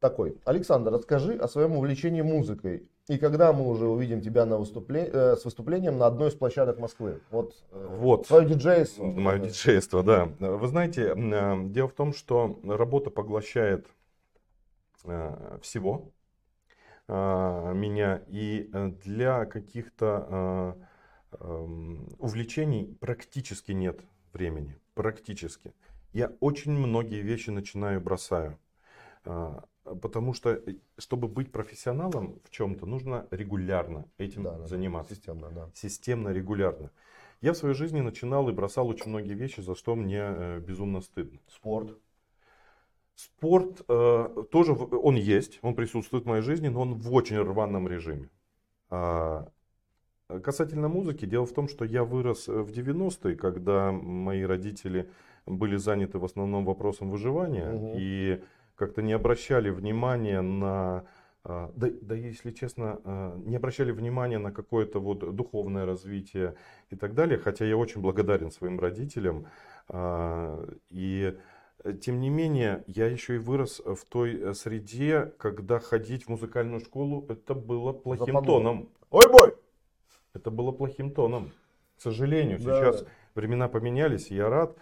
такой. 0.00 0.38
Александр, 0.44 0.92
расскажи 0.92 1.34
о 1.34 1.48
своем 1.48 1.76
увлечении 1.76 2.22
музыкой. 2.22 2.88
И 3.08 3.18
когда 3.18 3.52
мы 3.52 3.68
уже 3.68 3.86
увидим 3.86 4.20
тебя 4.20 4.46
на 4.46 4.58
выступле... 4.58 5.08
э, 5.12 5.36
с 5.36 5.44
выступлением 5.44 5.98
на 5.98 6.06
одной 6.06 6.30
из 6.30 6.34
площадок 6.34 6.78
Москвы? 6.78 7.20
Вот, 7.30 7.54
э, 7.70 7.86
вот. 7.98 8.26
твое 8.26 8.48
диджейство. 8.48 9.04
Мое 9.04 9.38
диджейство, 9.38 10.02
да. 10.02 10.28
Вы 10.40 10.66
знаете, 10.66 11.14
э, 11.14 11.54
дело 11.66 11.88
в 11.88 11.92
том, 11.92 12.12
что 12.12 12.58
работа 12.64 13.10
поглощает 13.10 13.86
э, 15.04 15.58
всего. 15.62 16.10
А, 17.08 17.72
меня. 17.72 18.22
И 18.28 18.68
э, 18.72 18.88
для 19.04 19.44
каких-то 19.46 20.26
а, 20.28 20.76
увлечений 22.18 22.96
практически 23.00 23.72
нет 23.72 24.00
времени. 24.32 24.78
Практически. 24.94 25.74
Я 26.12 26.32
очень 26.40 26.72
многие 26.72 27.20
вещи 27.20 27.50
начинаю 27.50 28.00
бросаю. 28.00 28.58
А, 29.24 29.64
потому 29.84 30.32
что, 30.32 30.50
э, 30.50 30.76
чтобы 30.98 31.28
быть 31.28 31.52
профессионалом 31.52 32.40
в 32.44 32.50
чем-то, 32.50 32.86
нужно 32.86 33.26
регулярно 33.30 34.06
этим 34.18 34.44
да, 34.44 34.66
заниматься. 34.66 35.14
Системно, 35.14 35.50
да. 35.50 35.70
Системно, 35.74 36.30
регулярно. 36.30 36.90
Я 37.40 37.52
в 37.52 37.56
своей 37.56 37.74
жизни 37.74 38.00
начинал 38.00 38.48
и 38.48 38.52
бросал 38.52 38.88
очень 38.88 39.10
многие 39.10 39.34
вещи, 39.34 39.60
за 39.60 39.74
что 39.74 39.94
мне 39.94 40.20
э, 40.20 40.60
безумно 40.60 41.00
стыдно. 41.00 41.38
Спорт. 41.48 41.98
Спорт 43.16 43.82
э, 43.88 44.44
тоже, 44.50 44.72
он 44.74 45.14
есть, 45.14 45.58
он 45.62 45.74
присутствует 45.74 46.24
в 46.24 46.28
моей 46.28 46.42
жизни, 46.42 46.68
но 46.68 46.82
он 46.82 46.94
в 46.94 47.14
очень 47.14 47.38
рваном 47.38 47.88
режиме. 47.88 48.28
А, 48.90 49.48
касательно 50.44 50.88
музыки, 50.88 51.24
дело 51.24 51.46
в 51.46 51.54
том, 51.54 51.66
что 51.66 51.86
я 51.86 52.04
вырос 52.04 52.46
в 52.46 52.68
90-е, 52.68 53.36
когда 53.36 53.90
мои 53.90 54.42
родители 54.42 55.08
были 55.46 55.76
заняты 55.76 56.18
в 56.18 56.26
основном 56.26 56.66
вопросом 56.66 57.10
выживания 57.10 57.70
угу. 57.70 57.94
и 57.96 58.42
как-то 58.74 59.00
не 59.00 59.14
обращали 59.14 59.70
внимания 59.70 60.42
на 60.42 61.06
а, 61.42 61.72
да, 61.74 61.88
да, 62.02 62.14
если 62.14 62.50
честно, 62.50 63.00
а, 63.04 63.34
не 63.46 63.56
обращали 63.56 63.92
внимания 63.92 64.38
на 64.38 64.52
какое-то 64.52 65.00
вот 65.00 65.34
духовное 65.34 65.86
развитие 65.86 66.54
и 66.90 66.96
так 66.96 67.14
далее, 67.14 67.38
хотя 67.38 67.64
я 67.64 67.78
очень 67.78 68.02
благодарен 68.02 68.50
своим 68.50 68.78
родителям. 68.78 69.46
И 70.90 71.34
Э, 71.34 71.34
тем 72.00 72.20
не 72.20 72.30
менее, 72.30 72.84
я 72.86 73.06
еще 73.06 73.36
и 73.36 73.38
вырос 73.38 73.80
в 73.84 74.04
той 74.08 74.40
э, 74.40 74.54
среде, 74.54 75.32
когда 75.38 75.78
ходить 75.78 76.24
в 76.24 76.28
музыкальную 76.28 76.80
школу, 76.80 77.26
это 77.28 77.54
было 77.54 77.92
плохим 77.92 78.26
Западу. 78.26 78.46
тоном. 78.46 78.88
Ой, 79.10 79.30
бой! 79.30 79.54
Это 80.34 80.50
было 80.50 80.72
плохим 80.72 81.12
тоном. 81.12 81.52
К 81.96 82.00
сожалению, 82.00 82.58
да. 82.60 82.78
сейчас 82.78 83.06
времена 83.34 83.68
поменялись, 83.68 84.30
и 84.30 84.34
я 84.34 84.48
рад. 84.48 84.76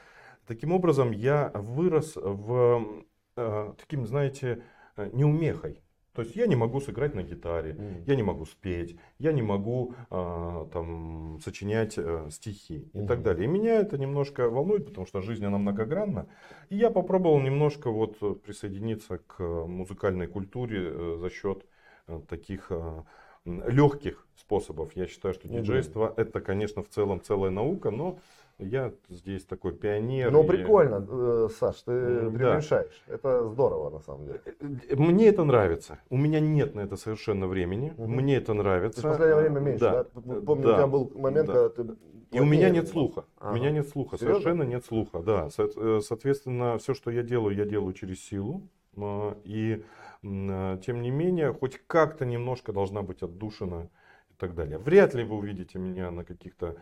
Таким 0.46 0.72
образом, 0.72 1.12
я 1.12 1.50
вырос 1.54 2.16
в 2.16 3.04
э, 3.36 3.72
таким, 3.78 4.06
знаете, 4.06 4.62
э, 4.96 5.10
неумехой. 5.12 5.83
То 6.14 6.22
есть 6.22 6.36
я 6.36 6.46
не 6.46 6.54
могу 6.54 6.80
сыграть 6.80 7.14
на 7.14 7.24
гитаре, 7.24 7.72
mm. 7.72 8.04
я 8.06 8.14
не 8.14 8.22
могу 8.22 8.46
спеть, 8.46 8.96
я 9.18 9.32
не 9.32 9.42
могу 9.42 9.94
э, 10.10 10.66
там, 10.72 11.38
сочинять 11.42 11.94
э, 11.98 12.28
стихи 12.30 12.88
mm. 12.92 13.04
и 13.04 13.06
так 13.06 13.22
далее. 13.22 13.44
И 13.44 13.48
меня 13.48 13.80
это 13.80 13.98
немножко 13.98 14.48
волнует, 14.48 14.86
потому 14.86 15.06
что 15.06 15.22
жизнь 15.22 15.44
она 15.44 15.58
многогранна. 15.58 16.28
И 16.70 16.76
я 16.76 16.90
попробовал 16.90 17.40
немножко 17.40 17.90
вот 17.90 18.42
присоединиться 18.42 19.18
к 19.18 19.42
музыкальной 19.42 20.28
культуре 20.28 20.88
э, 20.88 21.16
за 21.18 21.30
счет 21.30 21.66
э, 22.06 22.20
таких 22.28 22.68
э, 22.70 23.02
легких 23.44 24.26
способов. 24.36 24.94
Я 24.94 25.08
считаю, 25.08 25.34
что 25.34 25.48
диджейство 25.48 26.06
mm. 26.06 26.14
это, 26.16 26.40
конечно, 26.40 26.82
в 26.84 26.88
целом 26.88 27.20
целая 27.20 27.50
наука, 27.50 27.90
но 27.90 28.20
я 28.58 28.92
здесь 29.08 29.44
такой 29.44 29.72
пионер. 29.72 30.30
Ну, 30.30 30.44
прикольно, 30.44 31.06
э, 31.08 31.48
Саш, 31.58 31.82
ты 31.82 31.92
да. 31.92 32.30
преуменьшаешь. 32.30 33.02
Это 33.08 33.48
здорово, 33.48 33.90
на 33.90 34.00
самом 34.00 34.26
деле. 34.26 34.40
Э, 34.44 34.96
мне 34.96 35.28
это 35.28 35.44
нравится. 35.44 35.98
У 36.08 36.16
меня 36.16 36.40
нет 36.40 36.74
на 36.74 36.80
это 36.80 36.96
совершенно 36.96 37.46
времени. 37.46 37.92
Угу. 37.96 38.06
Мне 38.06 38.36
это 38.36 38.54
нравится. 38.54 39.02
Ты 39.02 39.08
в 39.08 39.10
последнее 39.10 39.40
время 39.40 39.60
меньше, 39.60 39.80
да? 39.80 40.04
да? 40.14 40.40
Помню, 40.40 40.64
да. 40.64 40.72
у 40.72 40.76
тебя 40.76 40.86
был 40.86 41.12
момент, 41.16 41.46
да. 41.48 41.68
когда 41.68 41.68
ты... 41.68 41.96
И 42.30 42.40
у 42.40 42.44
меня 42.44 42.70
нет 42.70 42.88
слуха. 42.88 43.24
Ага. 43.38 43.52
У 43.52 43.54
меня 43.56 43.70
нет 43.70 43.88
слуха, 43.88 44.16
Серьезно? 44.16 44.40
совершенно 44.40 44.62
нет 44.62 44.84
слуха, 44.84 45.18
да. 45.20 45.48
Э, 45.58 46.00
соответственно, 46.02 46.78
все, 46.78 46.94
что 46.94 47.10
я 47.10 47.22
делаю, 47.22 47.56
я 47.56 47.64
делаю 47.64 47.92
через 47.92 48.24
силу. 48.24 48.62
И 49.44 49.82
тем 50.22 51.02
не 51.02 51.10
менее, 51.10 51.52
хоть 51.52 51.80
как-то 51.86 52.24
немножко 52.24 52.72
должна 52.72 53.02
быть 53.02 53.22
отдушина 53.22 53.90
и 54.30 54.34
так 54.38 54.54
далее. 54.54 54.78
Вряд 54.78 55.14
ли 55.14 55.24
вы 55.24 55.36
увидите 55.36 55.78
меня 55.78 56.10
на 56.10 56.24
каких-то 56.24 56.66
а, 56.66 56.76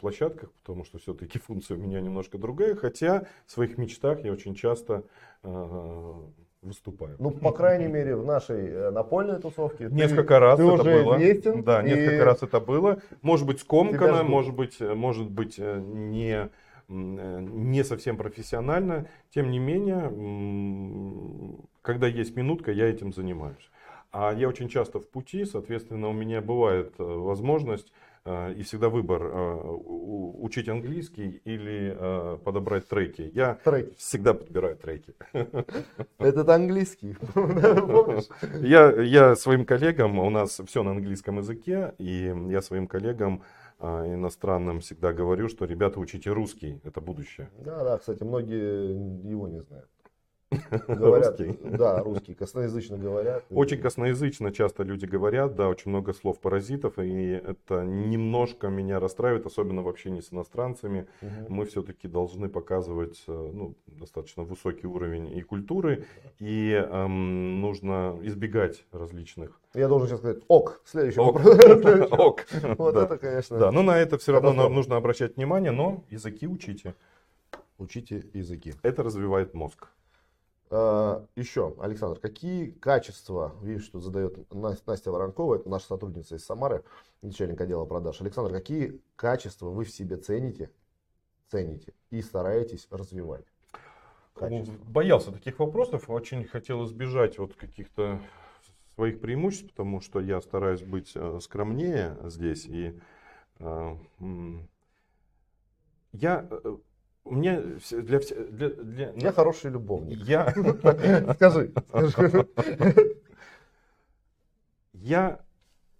площадках, 0.00 0.50
потому 0.52 0.84
что 0.84 0.98
все-таки 0.98 1.38
функция 1.46 1.76
у 1.76 1.80
меня 1.80 2.00
немножко 2.00 2.38
другая, 2.38 2.74
хотя 2.74 3.26
в 3.46 3.52
своих 3.52 3.78
мечтах 3.78 4.24
я 4.24 4.32
очень 4.32 4.54
часто 4.54 5.04
а, 5.42 6.22
выступаю. 6.62 7.16
Ну, 7.18 7.30
по 7.30 7.52
крайней 7.52 7.86
мере, 7.86 8.16
в 8.16 8.24
нашей 8.24 8.66
э, 8.68 8.90
напольной 8.90 9.40
тусовке. 9.40 9.88
Несколько 9.90 10.34
ты, 10.34 10.38
раз 10.38 10.56
ты 10.58 10.64
это 10.64 10.72
уже 10.72 11.02
было. 11.02 11.16
Известен, 11.16 11.62
да, 11.62 11.82
и... 11.82 11.90
несколько 11.90 12.24
раз 12.24 12.42
это 12.42 12.60
было. 12.60 13.00
Может 13.22 13.46
быть, 13.46 13.60
скомкано, 13.60 14.22
может 14.22 14.54
быть, 14.54 14.76
э, 14.80 14.94
может 14.94 15.30
быть, 15.30 15.56
э, 15.58 15.80
не, 15.80 16.50
не 16.88 17.84
совсем 17.84 18.16
профессионально. 18.16 19.08
Тем 19.30 19.50
не 19.50 19.58
менее, 19.58 20.10
когда 21.82 22.06
есть 22.06 22.36
минутка, 22.36 22.72
я 22.72 22.88
этим 22.88 23.12
занимаюсь. 23.12 23.70
А 24.12 24.32
я 24.32 24.48
очень 24.48 24.68
часто 24.68 24.98
в 24.98 25.08
пути, 25.08 25.44
соответственно, 25.44 26.08
у 26.08 26.12
меня 26.12 26.40
бывает 26.40 26.94
э, 26.98 27.02
возможность 27.02 27.88
э, 27.88 28.05
и 28.26 28.62
всегда 28.62 28.88
выбор 28.88 29.22
э, 29.22 29.60
учить 30.38 30.68
английский 30.68 31.40
или 31.44 31.96
подобрать 32.44 32.88
треки. 32.88 33.30
Я 33.34 33.58
треки. 33.62 33.94
всегда 33.96 34.34
подбираю 34.34 34.76
треки. 34.76 35.14
Этот 36.18 36.48
английский, 36.48 37.16
Я, 38.66 38.90
я 38.90 39.36
своим 39.36 39.64
коллегам, 39.64 40.18
у 40.18 40.30
нас 40.30 40.60
все 40.66 40.82
на 40.82 40.92
английском 40.92 41.38
языке, 41.38 41.94
и 41.98 42.34
я 42.48 42.62
своим 42.62 42.86
коллегам 42.86 43.42
иностранным 43.80 44.80
всегда 44.80 45.12
говорю, 45.12 45.48
что 45.48 45.64
ребята 45.66 46.00
учите 46.00 46.30
русский, 46.30 46.80
это 46.84 47.00
будущее. 47.00 47.50
Да, 47.58 47.84
да, 47.84 47.98
кстати, 47.98 48.22
многие 48.22 49.28
его 49.28 49.48
не 49.48 49.60
знают. 49.60 49.88
Говорят, 50.88 51.40
русский. 51.40 51.58
Да, 51.64 52.02
русский, 52.02 52.34
косноязычно 52.34 52.98
говорят. 52.98 53.44
Очень 53.50 53.78
косноязычно 53.78 54.52
часто 54.52 54.82
люди 54.82 55.06
говорят, 55.06 55.54
да, 55.54 55.68
очень 55.68 55.90
много 55.90 56.12
слов 56.12 56.40
паразитов, 56.40 56.98
и 56.98 57.30
это 57.32 57.84
немножко 57.84 58.68
меня 58.68 59.00
расстраивает, 59.00 59.46
особенно 59.46 59.82
в 59.82 59.88
общении 59.88 60.20
с 60.20 60.32
иностранцами. 60.32 61.06
Угу. 61.22 61.30
Мы 61.48 61.64
все-таки 61.64 62.08
должны 62.08 62.48
показывать 62.48 63.22
э, 63.26 63.50
ну, 63.52 63.74
достаточно 63.86 64.42
высокий 64.42 64.86
уровень 64.86 65.36
и 65.36 65.42
культуры, 65.42 66.04
и 66.38 66.72
эм, 66.72 67.60
нужно 67.60 68.18
избегать 68.22 68.84
различных. 68.92 69.60
Я 69.74 69.88
должен 69.88 70.08
сейчас 70.08 70.20
сказать, 70.20 70.42
ок, 70.48 70.80
следующий 70.84 71.20
ок. 71.20 71.36
вопрос. 71.36 72.08
Ок. 72.10 72.46
Вот 72.78 72.96
это, 72.96 73.18
конечно. 73.18 73.58
Да, 73.58 73.72
но 73.72 73.82
на 73.82 73.98
это 73.98 74.18
все 74.18 74.32
равно 74.32 74.68
нужно 74.68 74.96
обращать 74.96 75.36
внимание, 75.36 75.70
но 75.70 76.04
языки 76.10 76.46
учите. 76.46 76.94
Учите 77.78 78.24
языки. 78.32 78.74
Это 78.82 79.02
развивает 79.02 79.52
мозг. 79.54 79.88
А, 80.68 81.24
Еще, 81.36 81.74
Александр, 81.80 82.18
какие 82.18 82.70
качества, 82.70 83.54
видишь, 83.62 83.84
что 83.84 84.00
задает 84.00 84.52
Настя 84.52 85.12
Воронкова, 85.12 85.56
это 85.56 85.68
наша 85.68 85.86
сотрудница 85.86 86.36
из 86.36 86.44
Самары, 86.44 86.82
начальник 87.22 87.60
отдела 87.60 87.84
продаж. 87.84 88.20
Александр, 88.20 88.52
какие 88.52 89.00
качества 89.14 89.68
вы 89.68 89.84
в 89.84 89.90
себе 89.90 90.16
цените, 90.16 90.70
цените 91.48 91.92
и 92.10 92.20
стараетесь 92.20 92.88
развивать? 92.90 93.44
Качества? 94.34 94.74
Боялся 94.88 95.30
таких 95.30 95.58
вопросов, 95.60 96.10
очень 96.10 96.44
хотел 96.44 96.84
избежать 96.84 97.38
вот 97.38 97.54
каких-то 97.54 98.20
своих 98.94 99.20
преимуществ, 99.20 99.70
потому 99.70 100.00
что 100.00 100.20
я 100.20 100.40
стараюсь 100.40 100.82
быть 100.82 101.12
э, 101.14 101.38
скромнее 101.40 102.18
здесь. 102.24 102.64
И 102.66 102.98
э, 103.60 103.96
я 106.12 106.48
э, 106.50 106.76
у 107.26 107.34
меня 107.34 107.60
для, 107.90 108.20
для, 108.20 108.70
для... 108.70 109.12
Я 109.16 109.32
хороший 109.32 109.70
любовник. 109.70 110.18
Я... 110.18 110.50
Скажи. 111.34 111.72
Я 114.92 115.40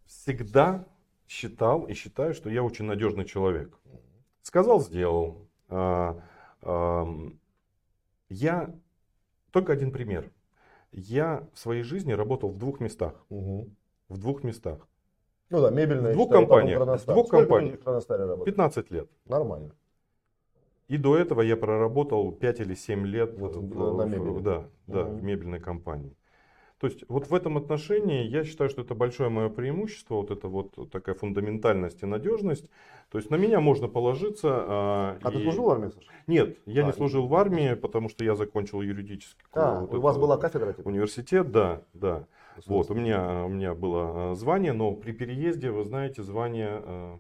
всегда 0.07 0.87
считал 1.27 1.85
и 1.85 1.95
считаю, 1.95 2.33
что 2.33 2.49
я 2.49 2.63
очень 2.63 2.85
надежный 2.85 3.25
человек. 3.25 3.77
Сказал, 4.43 4.81
сделал. 4.81 5.49
А, 5.69 6.17
я 8.29 8.75
только 9.51 9.73
один 9.73 9.91
пример. 9.91 10.31
Я 10.93 11.49
в 11.53 11.59
своей 11.59 11.83
жизни 11.83 12.13
работал 12.13 12.51
в 12.51 12.59
двух 12.59 12.81
местах. 12.81 13.15
В 13.29 14.19
двух 14.19 14.45
местах. 14.45 14.87
Ну 15.51 15.61
да, 15.61 15.71
мебельная. 15.71 16.13
В 16.13 16.15
двух 16.15 16.31
компаниях. 16.31 16.81
В 16.81 17.07
двух 17.07 17.29
компаниях. 17.29 17.81
15 17.81 18.91
лет. 18.91 19.11
Нормально. 19.25 19.75
И 20.89 20.99
до 20.99 21.17
этого 21.17 21.41
я 21.41 21.57
проработал 21.57 22.31
5 22.33 22.61
или 22.61 22.75
7 22.75 23.07
лет 23.07 23.39
вот, 23.39 23.57
в, 23.57 23.97
на 23.97 24.05
мебели. 24.05 24.41
Да, 24.41 24.69
да, 24.87 25.03
угу. 25.05 25.17
в 25.17 25.23
мебельной 25.23 25.61
компании. 25.61 26.17
То 26.79 26.89
есть 26.89 27.05
вот 27.09 27.31
в 27.31 27.35
этом 27.35 27.57
отношении 27.57 28.25
я 28.25 28.45
считаю, 28.45 28.69
что 28.69 28.83
это 28.83 28.95
большое 28.95 29.31
мое 29.31 29.49
преимущество, 29.49 30.17
вот 30.17 30.31
это 30.31 30.47
вот 30.49 30.91
такая 30.91 31.15
фундаментальность 31.15 32.03
и 32.03 32.07
надежность. 32.07 32.69
То 33.11 33.17
есть 33.17 33.31
на 33.31 33.37
меня 33.37 33.61
можно 33.61 33.89
положиться. 33.89 34.49
А, 34.51 35.19
а 35.23 35.31
и... 35.31 35.33
ты 35.33 35.43
служил 35.43 35.65
в 35.65 35.71
армии, 35.71 35.89
Саша? 35.89 36.07
Нет, 36.27 36.59
я 36.67 36.83
а, 36.83 36.87
не 36.87 36.93
служил 36.93 37.27
в 37.29 37.35
армии, 37.35 37.75
потому 37.75 38.11
что 38.11 38.25
я 38.25 38.35
закончил 38.35 38.83
юридический 38.83 39.43
а, 39.55 39.81
вот 39.81 39.95
у 39.95 40.01
вас 40.03 40.19
была 40.19 40.37
кафедра? 40.37 40.75
Типа? 40.75 40.87
Университет, 40.89 41.51
да, 41.51 41.83
да. 41.95 42.27
Вот, 42.67 42.91
у 42.91 42.95
меня, 42.95 43.45
у 43.45 43.49
меня 43.49 43.75
было 43.75 44.33
а, 44.33 44.35
звание, 44.35 44.75
но 44.75 44.93
при 44.93 45.13
переезде, 45.13 45.71
вы 45.71 45.83
знаете, 45.85 46.23
звание 46.23 46.69
а, 46.71 47.19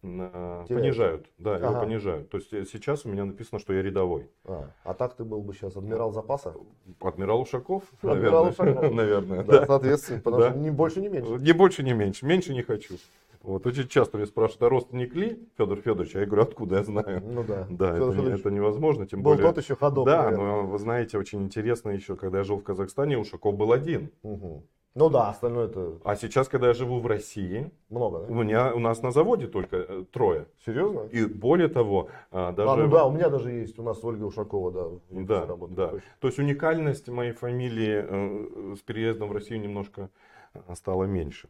Теряют. 0.00 0.68
понижают, 0.68 1.26
да, 1.38 1.56
ага. 1.56 1.66
его 1.66 1.80
понижают. 1.80 2.30
То 2.30 2.38
есть 2.38 2.52
э, 2.52 2.64
сейчас 2.64 3.04
у 3.04 3.08
меня 3.08 3.24
написано, 3.24 3.58
что 3.58 3.72
я 3.72 3.82
рядовой. 3.82 4.30
А, 4.44 4.70
а 4.84 4.94
так 4.94 5.14
ты 5.14 5.24
был 5.24 5.40
бы 5.40 5.52
сейчас 5.54 5.76
адмирал 5.76 6.12
запаса? 6.12 6.54
Адмирал 7.00 7.40
Ушаков, 7.40 7.82
адмирал 8.02 8.48
Ушаков. 8.48 8.92
наверное. 8.94 9.42
Да, 9.42 9.60
да. 9.60 9.66
соответственно, 9.66 10.20
потому 10.20 10.42
да. 10.42 10.50
что 10.50 10.58
не 10.60 10.70
больше, 10.70 11.00
не 11.00 11.08
меньше. 11.08 11.32
Не 11.32 11.52
больше, 11.52 11.82
не 11.82 11.94
меньше. 11.94 12.26
Меньше 12.26 12.54
не 12.54 12.62
хочу. 12.62 12.94
Вот 13.42 13.66
очень 13.66 13.88
часто 13.88 14.18
меня 14.18 14.26
спрашивают, 14.26 14.62
а 14.62 14.68
родственник 14.68 15.14
ли 15.14 15.48
Федор 15.56 15.80
Федорович? 15.80 16.14
А 16.16 16.20
я 16.20 16.26
говорю, 16.26 16.42
откуда 16.42 16.76
я 16.76 16.84
знаю? 16.84 17.22
Ну 17.24 17.44
да. 17.44 17.66
Да, 17.70 17.96
это, 17.96 18.10
это 18.28 18.50
невозможно, 18.50 19.06
тем 19.06 19.22
был 19.22 19.32
более. 19.32 19.46
тот 19.46 19.62
еще 19.62 19.76
ходок. 19.76 20.06
Да, 20.06 20.24
наверное. 20.24 20.46
но 20.46 20.66
вы 20.66 20.78
знаете, 20.78 21.18
очень 21.18 21.42
интересно 21.42 21.90
еще, 21.90 22.16
когда 22.16 22.38
я 22.38 22.44
жил 22.44 22.58
в 22.58 22.62
Казахстане, 22.62 23.16
Ушаков 23.18 23.56
был 23.56 23.72
один. 23.72 24.10
Угу. 24.22 24.64
Ну 24.98 25.10
да, 25.10 25.28
остальное 25.28 25.66
это... 25.66 25.92
А 26.02 26.16
сейчас, 26.16 26.48
когда 26.48 26.66
я 26.68 26.74
живу 26.74 26.98
в 26.98 27.06
России, 27.06 27.70
много, 27.88 28.18
да? 28.18 28.26
у, 28.26 28.34
меня, 28.34 28.74
у 28.74 28.80
нас 28.80 29.00
на 29.00 29.12
заводе 29.12 29.46
только 29.46 29.76
э, 29.76 30.04
трое. 30.10 30.46
Серьезно? 30.66 31.02
И 31.12 31.24
более 31.24 31.68
того, 31.68 32.08
а, 32.32 32.50
даже... 32.50 32.68
А, 32.68 32.76
ну 32.76 32.88
да, 32.88 33.04
у 33.04 33.12
меня 33.12 33.28
даже 33.28 33.52
есть, 33.52 33.78
у 33.78 33.84
нас 33.84 34.02
Ольга 34.02 34.24
Ушакова, 34.24 34.72
да. 34.72 34.86
Да, 35.10 35.46
работает, 35.46 35.76
да. 35.76 35.88
Точно. 35.90 36.08
То 36.18 36.26
есть 36.26 36.38
уникальность 36.40 37.08
моей 37.08 37.30
фамилии 37.30 38.06
э, 38.08 38.74
с 38.74 38.80
переездом 38.80 39.28
в 39.28 39.32
Россию 39.32 39.60
немножко 39.60 40.10
э, 40.54 40.74
стала 40.74 41.04
меньше. 41.04 41.48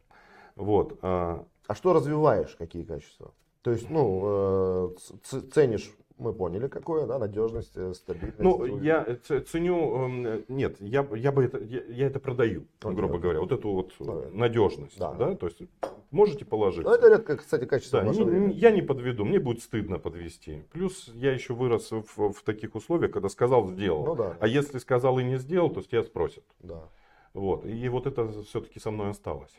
Вот. 0.55 0.99
А, 1.01 1.43
а 1.67 1.75
что 1.75 1.95
развиваешь, 1.95 2.55
какие 2.59 2.83
качества? 2.83 3.33
То 3.63 3.71
есть, 3.71 3.89
ну, 3.89 4.95
ценишь 5.55 5.91
мы 6.19 6.33
поняли, 6.33 6.69
какое, 6.69 7.07
да, 7.07 7.19
надежность, 7.19 7.77
э, 7.77 7.95
стабильность. 7.95 8.39
Ну, 8.39 8.81
я 8.81 9.19
ценю, 9.25 10.05
эм, 10.05 10.45
нет, 10.49 10.77
я, 10.81 11.07
я 11.15 11.33
бы 11.33 11.45
это, 11.45 11.59
я, 11.59 11.83
я 11.85 12.07
это 12.07 12.21
продаю, 12.21 12.67
okay. 12.81 12.93
грубо 12.93 13.19
говоря, 13.19 13.41
вот 13.41 13.53
эту 13.53 13.71
вот 13.71 13.93
okay. 13.99 14.35
надежность, 14.35 14.99
да. 14.99 15.13
да, 15.15 15.35
то 15.35 15.47
есть 15.47 15.63
можете 16.11 16.45
положить. 16.45 16.85
Ну, 16.85 16.93
это 16.93 17.09
редко, 17.09 17.37
кстати, 17.37 17.65
качество. 17.65 18.03
Да, 18.03 18.13
не, 18.13 18.53
я 18.53 18.71
не 18.71 18.83
подведу, 18.83 19.25
мне 19.25 19.39
будет 19.39 19.63
стыдно 19.63 19.99
подвести. 19.99 20.65
Плюс 20.73 21.09
я 21.15 21.33
еще 21.33 21.55
вырос 21.55 21.91
в, 21.91 22.33
в 22.33 22.43
таких 22.43 22.75
условиях, 22.75 23.13
когда 23.13 23.29
сказал, 23.29 23.69
сделал. 23.69 24.05
Ну, 24.05 24.15
да. 24.15 24.37
А 24.41 24.47
если 24.47 24.79
сказал 24.79 25.19
и 25.19 25.25
не 25.25 25.39
сделал, 25.39 25.71
то 25.71 25.83
тебя 25.83 26.03
спросят. 26.03 26.45
Да. 26.61 26.89
Вот, 27.35 27.65
и 27.65 27.89
вот 27.89 28.07
это 28.07 28.29
все-таки 28.43 28.81
со 28.81 28.91
мной 28.91 29.11
осталось. 29.11 29.53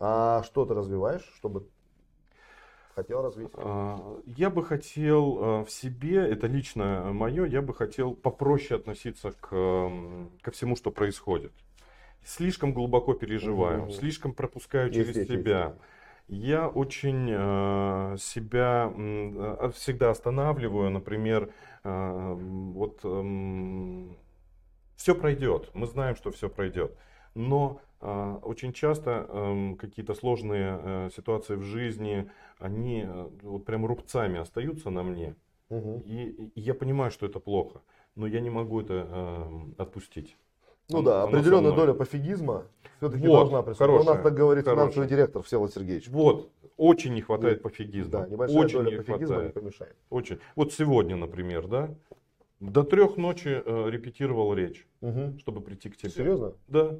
А 0.00 0.42
что 0.42 0.64
ты 0.64 0.74
развиваешь, 0.74 1.30
чтобы 1.36 1.68
хотел 2.94 3.22
развить? 3.22 3.50
А, 3.54 4.20
я 4.26 4.50
бы 4.50 4.64
хотел 4.64 5.38
а, 5.40 5.64
в 5.64 5.70
себе, 5.70 6.18
это 6.18 6.46
лично 6.46 7.12
мое, 7.12 7.44
я 7.46 7.62
бы 7.62 7.74
хотел 7.74 8.14
попроще 8.14 8.78
относиться 8.78 9.32
к, 9.32 9.48
ко 10.42 10.50
всему, 10.50 10.76
что 10.76 10.90
происходит. 10.90 11.52
Слишком 12.24 12.72
глубоко 12.72 13.14
переживаю, 13.14 13.84
угу. 13.84 13.90
слишком 13.90 14.32
пропускаю 14.32 14.90
через 14.90 15.16
есть, 15.16 15.30
себя. 15.30 15.64
Есть. 15.64 15.76
Я 16.28 16.68
очень 16.68 17.28
э, 17.30 18.16
себя 18.18 18.92
э, 18.96 19.70
всегда 19.74 20.10
останавливаю, 20.10 20.90
например, 20.90 21.50
э, 21.82 22.34
вот 22.38 23.00
э, 23.02 24.06
все 24.96 25.14
пройдет, 25.14 25.70
мы 25.74 25.86
знаем, 25.86 26.14
что 26.14 26.30
все 26.30 26.48
пройдет, 26.48 26.96
но 27.34 27.80
а, 27.80 27.91
очень 28.02 28.72
часто 28.72 29.26
эм, 29.28 29.76
какие-то 29.76 30.14
сложные 30.14 30.80
э, 30.82 31.10
ситуации 31.14 31.56
в 31.56 31.62
жизни, 31.62 32.28
они 32.58 33.04
э, 33.06 33.28
вот 33.42 33.64
прям 33.64 33.86
рубцами 33.86 34.38
остаются 34.38 34.90
на 34.90 35.02
мне. 35.02 35.36
Угу. 35.70 36.02
И, 36.04 36.50
и 36.54 36.60
я 36.60 36.74
понимаю, 36.74 37.10
что 37.10 37.26
это 37.26 37.40
плохо, 37.40 37.80
но 38.14 38.26
я 38.26 38.40
не 38.40 38.50
могу 38.50 38.80
это 38.80 38.94
эм, 38.94 39.74
отпустить. 39.78 40.36
Ну 40.88 40.98
он, 40.98 41.04
да, 41.04 41.22
определенная 41.22 41.72
доля 41.72 41.94
пофигизма 41.94 42.64
все-таки 42.98 43.26
вот, 43.26 43.36
должна 43.36 43.62
присутствовать. 43.62 44.02
У 44.02 44.04
нас 44.04 44.22
так 44.22 44.34
говорит 44.34 44.64
хорошая. 44.64 44.84
финансовый 44.84 45.08
директор 45.08 45.42
Всеволод 45.42 45.72
Сергеевич. 45.72 46.08
Вот, 46.08 46.50
очень 46.76 47.14
не 47.14 47.22
хватает 47.22 47.60
и, 47.60 47.62
пофигизма. 47.62 48.10
Да, 48.10 48.26
небольшая 48.26 48.58
очень 48.58 48.78
доля 48.78 48.90
не 48.90 48.96
пофигизма 48.96 49.26
хватает. 49.26 49.54
не 49.54 49.60
помешает. 49.60 49.96
Очень. 50.10 50.38
Вот 50.56 50.72
сегодня, 50.72 51.16
например, 51.16 51.68
да, 51.68 51.94
до 52.60 52.84
трех 52.84 53.16
ночи 53.16 53.62
э, 53.64 53.90
репетировал 53.90 54.54
речь, 54.54 54.86
угу. 55.00 55.38
чтобы 55.38 55.60
прийти 55.60 55.90
к 55.90 55.96
тебе. 55.96 56.10
Серьезно? 56.10 56.52
Да. 56.68 56.98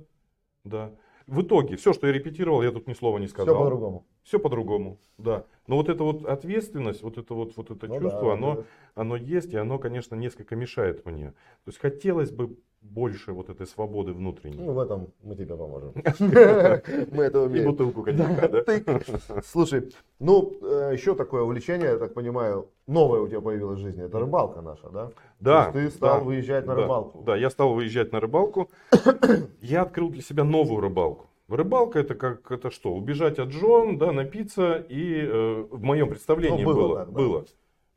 Да. 0.64 0.92
В 1.26 1.42
итоге, 1.42 1.76
все, 1.76 1.92
что 1.92 2.06
я 2.06 2.12
репетировал, 2.12 2.62
я 2.62 2.72
тут 2.72 2.88
ни 2.88 2.94
слова 2.94 3.18
не 3.18 3.28
сказал. 3.28 3.54
Все 3.54 3.62
по-другому. 3.62 4.06
Все 4.22 4.38
по-другому, 4.38 5.00
да. 5.18 5.46
Но 5.66 5.76
вот 5.76 5.88
эта 5.88 6.02
вот 6.02 6.24
ответственность, 6.24 7.02
вот 7.02 7.16
это 7.16 7.34
вот, 7.34 7.56
вот 7.56 7.70
это 7.70 7.86
ну, 7.86 8.00
чувство, 8.00 8.28
да, 8.28 8.32
оно, 8.32 8.54
да. 8.56 8.64
оно 8.94 9.16
есть, 9.16 9.52
и 9.52 9.56
оно, 9.56 9.78
конечно, 9.78 10.14
несколько 10.14 10.56
мешает 10.56 11.06
мне. 11.06 11.30
То 11.30 11.68
есть 11.68 11.78
хотелось 11.78 12.30
бы 12.30 12.56
больше 12.82 13.32
вот 13.32 13.48
этой 13.48 13.66
свободы 13.66 14.12
внутренней. 14.12 14.58
Ну, 14.58 14.72
в 14.72 14.78
этом 14.78 15.08
мы 15.22 15.34
тебе 15.34 15.56
поможем. 15.56 15.92
Мы 17.12 17.22
это 17.24 17.40
умеем. 17.40 17.64
И 17.64 17.70
бутылку 17.70 18.02
коньяка, 18.02 18.48
да? 18.48 19.40
Слушай, 19.44 19.92
ну, 20.18 20.52
э, 20.62 20.90
еще 20.92 21.14
такое 21.14 21.42
увлечение, 21.42 21.90
я 21.90 21.98
так 21.98 22.14
понимаю, 22.14 22.68
новое 22.86 23.20
у 23.20 23.28
тебя 23.28 23.40
появилось 23.40 23.78
в 23.78 23.82
жизни, 23.82 24.04
это 24.04 24.18
рыбалка 24.18 24.60
наша, 24.60 24.88
да? 24.90 25.10
Да. 25.40 25.72
ты 25.72 25.90
стал 25.90 26.24
выезжать 26.24 26.66
на 26.66 26.74
рыбалку. 26.74 27.22
Да, 27.24 27.36
я 27.36 27.50
стал 27.50 27.74
выезжать 27.74 28.12
на 28.12 28.20
рыбалку. 28.20 28.68
Я 29.62 29.82
открыл 29.82 30.10
для 30.10 30.22
себя 30.22 30.44
новую 30.44 30.80
рыбалку. 30.80 31.26
Рыбалка 31.48 31.98
это 31.98 32.14
как 32.14 32.50
это 32.50 32.70
что? 32.70 32.94
Убежать 32.94 33.38
от 33.38 33.50
жен, 33.50 33.98
да, 33.98 34.12
напиться 34.12 34.84
и 34.88 35.20
э, 35.22 35.66
в 35.70 35.82
моем 35.82 36.08
представлении 36.08 36.62
ну, 36.62 36.72
было, 36.72 36.74
было, 36.74 36.98
так, 36.98 37.08
да. 37.08 37.14
было. 37.14 37.44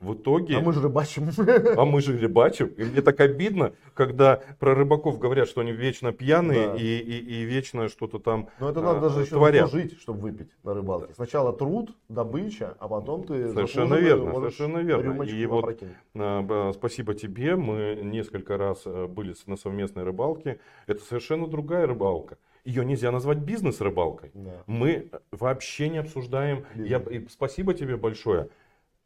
В 0.06 0.14
итоге... 0.14 0.58
А 0.58 0.62
мы 0.62 0.72
же 0.72 0.82
рыбачим. 0.82 1.30
А 1.78 1.86
мы 1.86 2.00
же 2.00 2.18
рыбачим. 2.18 2.68
И 2.68 2.84
мне 2.84 3.02
так 3.02 3.20
обидно, 3.20 3.74
когда 3.96 4.42
про 4.60 4.76
рыбаков 4.76 5.18
говорят, 5.18 5.48
что 5.48 5.62
они 5.62 5.72
вечно 5.72 6.12
пьяные 6.12 6.68
да. 6.68 6.76
и, 6.76 6.84
и, 6.84 7.18
и 7.18 7.44
вечно 7.44 7.90
что-то 7.90 8.20
там 8.20 8.50
Но 8.60 8.70
это 8.70 8.82
надо 8.82 9.00
а, 9.00 9.02
даже 9.02 9.22
еще 9.22 9.32
творят. 9.32 9.72
жить, 9.72 10.00
чтобы 10.00 10.20
выпить 10.20 10.52
на 10.64 10.76
рыбалке. 10.76 11.14
Сначала 11.16 11.54
труд, 11.54 11.96
добыча, 12.08 12.76
а 12.80 12.88
потом 12.88 13.24
ты 13.24 13.52
Совершенно 13.52 13.96
верно, 13.96 14.34
совершенно 14.34 14.78
верно. 14.78 15.24
И 15.24 15.46
вот 15.48 15.76
а, 16.14 16.72
спасибо 16.74 17.16
тебе, 17.16 17.56
мы 17.56 18.00
несколько 18.04 18.58
раз 18.58 18.84
э, 18.86 19.08
были 19.08 19.34
на 19.48 19.58
совместной 19.58 20.04
рыбалке. 20.04 20.60
Это 20.86 21.04
совершенно 21.04 21.48
другая 21.48 21.88
рыбалка 21.88 22.38
ее 22.66 22.84
нельзя 22.84 23.12
назвать 23.12 23.38
бизнес-рыбалкой. 23.38 24.32
Да. 24.34 24.64
Мы 24.66 25.10
вообще 25.32 25.88
не 25.88 26.00
обсуждаем. 26.00 26.66
Я, 26.74 26.98
и 26.98 27.28
спасибо 27.30 27.74
тебе 27.76 27.96
большое. 27.96 28.50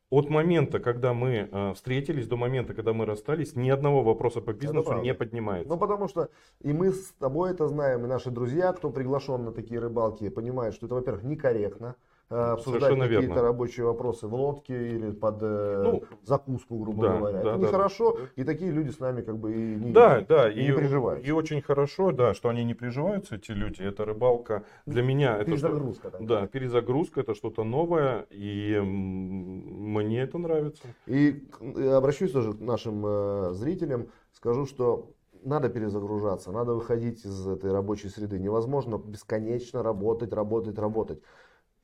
От 0.09 0.27
момента, 0.29 0.79
когда 0.79 1.13
мы 1.13 1.47
э, 1.51 1.73
встретились, 1.75 2.27
до 2.27 2.35
момента, 2.35 2.73
когда 2.73 2.93
мы 2.93 3.05
расстались, 3.05 3.55
ни 3.55 3.69
одного 3.69 4.01
вопроса 4.01 4.41
по 4.41 4.53
бизнесу 4.53 4.99
не 5.01 5.13
поднимается. 5.13 5.69
Ну, 5.69 5.77
потому 5.77 6.07
что 6.07 6.29
и 6.61 6.73
мы 6.73 6.91
с 6.91 7.11
тобой 7.19 7.51
это 7.51 7.67
знаем, 7.67 8.05
и 8.05 8.07
наши 8.07 8.31
друзья, 8.31 8.73
кто 8.73 8.89
приглашен 8.89 9.45
на 9.45 9.51
такие 9.51 9.79
рыбалки, 9.79 10.29
понимают, 10.29 10.73
что 10.73 10.87
это, 10.87 10.95
во-первых, 10.95 11.23
некорректно. 11.23 11.95
Э, 12.31 12.51
обсуждать 12.51 12.95
какие-то 12.95 13.41
рабочие 13.41 13.87
вопросы 13.87 14.27
в 14.27 14.35
лодке 14.35 14.91
или 14.95 15.09
под 15.09 15.39
э, 15.41 15.81
ну, 15.83 16.03
закуску, 16.23 16.77
грубо 16.77 17.07
да, 17.07 17.17
говоря. 17.17 17.33
Да, 17.33 17.39
это 17.39 17.57
да, 17.57 17.67
нехорошо, 17.67 18.13
да. 18.13 18.19
и 18.35 18.43
такие 18.43 18.69
люди 18.69 18.91
с 18.91 18.99
нами 18.99 19.21
как 19.21 19.39
бы 19.39 19.51
и 19.51 19.75
не, 19.75 19.91
да, 19.91 20.23
да, 20.29 20.47
и, 20.47 20.61
не 20.61 20.71
переживают. 20.71 21.25
И 21.25 21.31
очень 21.31 21.59
хорошо, 21.63 22.11
да, 22.11 22.35
что 22.35 22.49
они 22.49 22.63
не 22.63 22.75
приживаются, 22.75 23.35
эти 23.35 23.49
люди. 23.49 23.81
Это 23.81 24.05
рыбалка 24.05 24.63
для 24.85 25.01
меня. 25.01 25.43
Перезагрузка. 25.43 26.09
Это, 26.09 26.23
да, 26.23 26.45
перезагрузка, 26.45 27.21
это 27.21 27.33
что-то 27.33 27.63
новое, 27.63 28.27
и 28.29 28.79
мне 28.79 30.21
это 30.21 30.37
нравится. 30.37 30.83
И 31.07 31.47
обращусь 31.59 32.31
тоже 32.31 32.53
к 32.53 32.59
нашим 32.59 33.03
э, 33.07 33.53
зрителям, 33.53 34.09
скажу, 34.33 34.67
что 34.67 35.13
надо 35.43 35.69
перезагружаться, 35.69 36.51
надо 36.51 36.75
выходить 36.75 37.25
из 37.25 37.47
этой 37.47 37.71
рабочей 37.71 38.09
среды. 38.09 38.37
Невозможно 38.37 38.99
бесконечно 38.99 39.81
работать, 39.81 40.31
работать, 40.31 40.77
работать. 40.77 41.23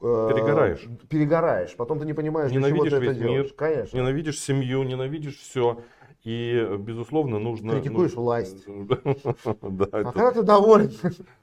Э, 0.01 0.29
перегораешь. 0.33 0.85
Перегораешь. 1.09 1.75
Потом 1.75 1.99
ты 1.99 2.05
не 2.05 2.13
понимаешь, 2.13 2.51
ненавидишь 2.51 2.89
для 2.89 2.99
чего 2.99 2.99
ты 2.99 3.11
это 3.11 3.19
делаешь. 3.19 3.45
Мир, 3.45 3.53
Конечно. 3.53 3.97
Ненавидишь 3.97 4.39
семью, 4.39 4.83
ненавидишь 4.83 5.37
все. 5.37 5.81
И, 6.25 6.77
безусловно, 6.79 7.37
нужно... 7.37 7.73
Критикуешь 7.73 8.15
ну, 8.15 8.21
власть. 8.23 8.65
да, 8.67 9.87
а 9.91 10.03
когда 10.11 10.31
ты 10.31 10.41
доволен? 10.41 10.91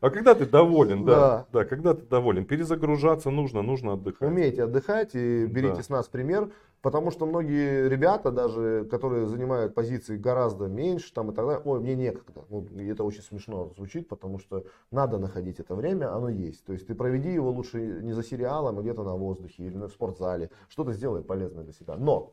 А 0.00 0.10
когда 0.10 0.34
ты 0.34 0.44
доволен, 0.44 1.04
да. 1.04 1.46
Да, 1.52 1.64
когда 1.64 1.94
ты 1.94 2.04
доволен. 2.04 2.44
Перезагружаться 2.44 3.30
нужно, 3.30 3.62
нужно 3.62 3.92
отдыхать. 3.92 4.28
Умейте 4.28 4.64
отдыхать 4.64 5.14
и 5.14 5.46
берите 5.46 5.84
с 5.84 5.88
нас 5.88 6.08
пример. 6.08 6.50
Потому 6.82 7.12
что 7.12 7.26
многие 7.26 7.88
ребята, 7.88 8.32
даже 8.32 8.88
которые 8.90 9.28
занимают 9.28 9.72
позиции 9.72 10.16
гораздо 10.16 10.66
меньше, 10.66 11.14
там 11.14 11.30
и 11.30 11.34
так 11.34 11.46
далее, 11.46 11.62
ой, 11.64 11.78
мне 11.78 11.94
некогда. 11.94 12.44
Ну, 12.50 12.66
это 12.76 13.04
очень 13.04 13.22
смешно 13.22 13.72
звучит, 13.76 14.08
потому 14.08 14.40
что 14.40 14.64
надо 14.90 15.18
находить 15.18 15.60
это 15.60 15.76
время, 15.76 16.12
оно 16.12 16.28
есть. 16.28 16.64
То 16.64 16.72
есть 16.72 16.88
ты 16.88 16.96
проведи 16.96 17.32
его 17.32 17.52
лучше 17.52 17.80
не 18.02 18.12
за 18.12 18.24
сериалом, 18.24 18.80
а 18.80 18.82
где-то 18.82 19.04
на 19.04 19.14
воздухе 19.14 19.62
или 19.62 19.76
в 19.76 19.90
спортзале. 19.90 20.50
Что-то 20.68 20.92
сделай 20.92 21.22
полезное 21.22 21.62
для 21.62 21.72
себя. 21.72 21.94
Но 21.96 22.32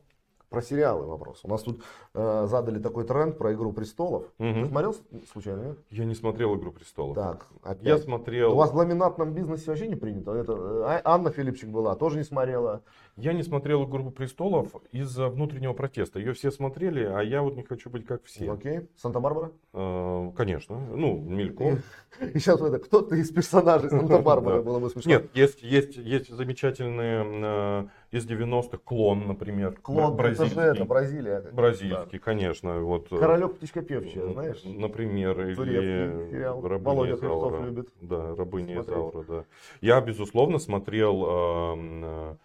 про 0.50 0.62
сериалы 0.62 1.06
вопрос. 1.06 1.40
У 1.44 1.48
нас 1.48 1.62
тут 1.62 1.82
э, 2.12 2.46
задали 2.48 2.80
такой 2.80 3.04
тренд 3.04 3.38
про 3.38 3.54
Игру 3.54 3.72
престолов. 3.72 4.24
Угу. 4.38 4.66
смотрел 4.66 4.96
случайно, 5.32 5.62
нет? 5.62 5.78
Я 5.90 6.04
не 6.04 6.14
смотрел 6.14 6.56
Игру 6.56 6.72
престолов. 6.72 7.14
Так, 7.14 7.46
опять. 7.62 7.86
Я 7.86 7.98
смотрел. 7.98 8.52
У 8.52 8.56
вас 8.56 8.72
в 8.72 8.76
ламинатном 8.76 9.32
бизнесе 9.32 9.66
вообще 9.68 9.86
не 9.86 9.94
принято. 9.94 10.32
Это 10.32 10.52
э, 10.52 11.00
Анна 11.04 11.30
Филипчик 11.30 11.70
была, 11.70 11.94
тоже 11.94 12.18
не 12.18 12.24
смотрела. 12.24 12.82
Я 13.20 13.34
не 13.34 13.42
смотрел 13.42 13.84
Игру 13.84 14.10
престолов 14.10 14.74
из-за 14.92 15.28
внутреннего 15.28 15.74
протеста. 15.74 16.18
Ее 16.18 16.32
все 16.32 16.50
смотрели, 16.50 17.04
а 17.04 17.20
я 17.20 17.42
вот 17.42 17.54
не 17.54 17.62
хочу 17.62 17.90
быть 17.90 18.06
как 18.06 18.24
все. 18.24 18.50
Окей. 18.50 18.88
Санта-Барбара? 18.96 19.52
Э, 19.74 20.32
конечно. 20.34 20.78
Ну, 20.78 21.18
мельком. 21.18 21.80
И, 22.20 22.38
сейчас 22.38 22.62
это 22.62 22.78
кто-то 22.78 23.14
из 23.16 23.30
персонажей 23.30 23.90
Санта-Барбары 23.90 24.62
было 24.62 24.78
бы 24.78 24.88
смешно. 24.88 25.10
Нет, 25.10 25.30
есть, 25.34 25.62
есть, 25.62 25.96
есть 25.96 26.30
замечательные 26.30 27.26
э, 27.26 28.16
из 28.16 28.26
90-х 28.26 28.78
клон, 28.78 29.26
например. 29.26 29.78
Клон, 29.82 30.16
бразильский. 30.16 30.46
это 30.52 30.54
же 30.54 30.70
это, 30.76 30.84
Бразилия. 30.86 31.44
Бразильский, 31.52 32.18
да. 32.18 32.24
конечно. 32.24 32.80
Вот, 32.80 33.12
э, 33.12 33.18
Королек 33.18 33.56
птичка 33.56 33.82
певчая, 33.82 34.32
знаешь? 34.32 34.62
Например, 34.64 35.38
или. 35.42 36.66
Рабыня 36.66 37.12
Изаура. 37.12 37.66
любит. 37.66 37.90
Да, 38.00 38.34
Рабыня 38.34 38.80
Изаура, 38.80 39.24
да. 39.28 39.44
Я, 39.82 40.00
безусловно, 40.00 40.58
смотрел 40.58 41.26
э, 41.28 42.36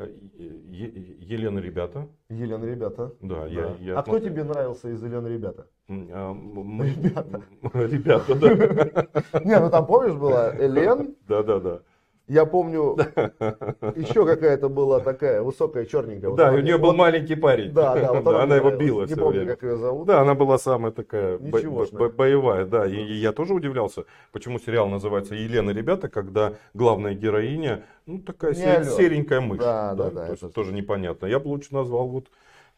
Елена 0.00 1.58
Ребята. 1.58 2.08
Елена 2.28 2.64
Ребята. 2.64 3.12
Да, 3.20 3.42
да. 3.42 3.46
Я, 3.46 3.76
я... 3.80 3.98
А 3.98 4.02
кто 4.02 4.18
тебе 4.18 4.44
нравился 4.44 4.90
из 4.90 5.02
Елены 5.02 5.28
Ребята? 5.28 5.66
Ребята. 5.88 7.42
Ребята, 7.74 8.34
да. 8.34 9.40
Не, 9.44 9.60
ну 9.60 9.70
там 9.70 9.86
помнишь 9.86 10.14
была 10.14 10.54
Элен? 10.58 11.16
Да, 11.28 11.42
да, 11.42 11.60
да. 11.60 11.82
Я 12.30 12.46
помню, 12.46 12.96
еще 13.96 14.24
какая-то 14.24 14.68
была 14.68 15.00
такая 15.00 15.42
высокая, 15.42 15.84
черненькая. 15.84 16.30
Да, 16.36 16.52
у 16.52 16.60
нее 16.60 16.78
был 16.78 16.92
маленький 16.92 17.34
парень. 17.34 17.72
Да, 17.72 17.96
да. 17.96 18.12
Вот 18.12 18.36
она 18.36 18.54
его 18.54 18.70
била 18.70 19.04
Не 19.04 19.16
помню, 19.16 19.46
как 19.46 19.64
ее 19.64 19.76
зовут. 19.76 20.06
Да, 20.06 20.20
она 20.20 20.36
была 20.36 20.56
самая 20.56 20.92
такая 20.92 21.38
боевая, 21.38 22.66
да. 22.66 22.86
И 22.86 23.14
я 23.14 23.32
тоже 23.32 23.52
удивлялся, 23.52 24.04
почему 24.30 24.60
сериал 24.60 24.88
называется 24.88 25.34
«Елена, 25.34 25.70
ребята», 25.70 26.08
когда 26.08 26.54
главная 26.72 27.14
героиня, 27.14 27.84
ну, 28.06 28.20
такая 28.20 28.54
серенькая 28.54 29.40
мышь. 29.40 29.58
Да, 29.58 29.94
да, 29.96 30.10
да. 30.10 30.26
То 30.26 30.32
есть 30.32 30.54
тоже 30.54 30.72
непонятно. 30.72 31.26
Я 31.26 31.40
бы 31.40 31.48
лучше 31.48 31.74
назвал 31.74 32.06
вот 32.06 32.28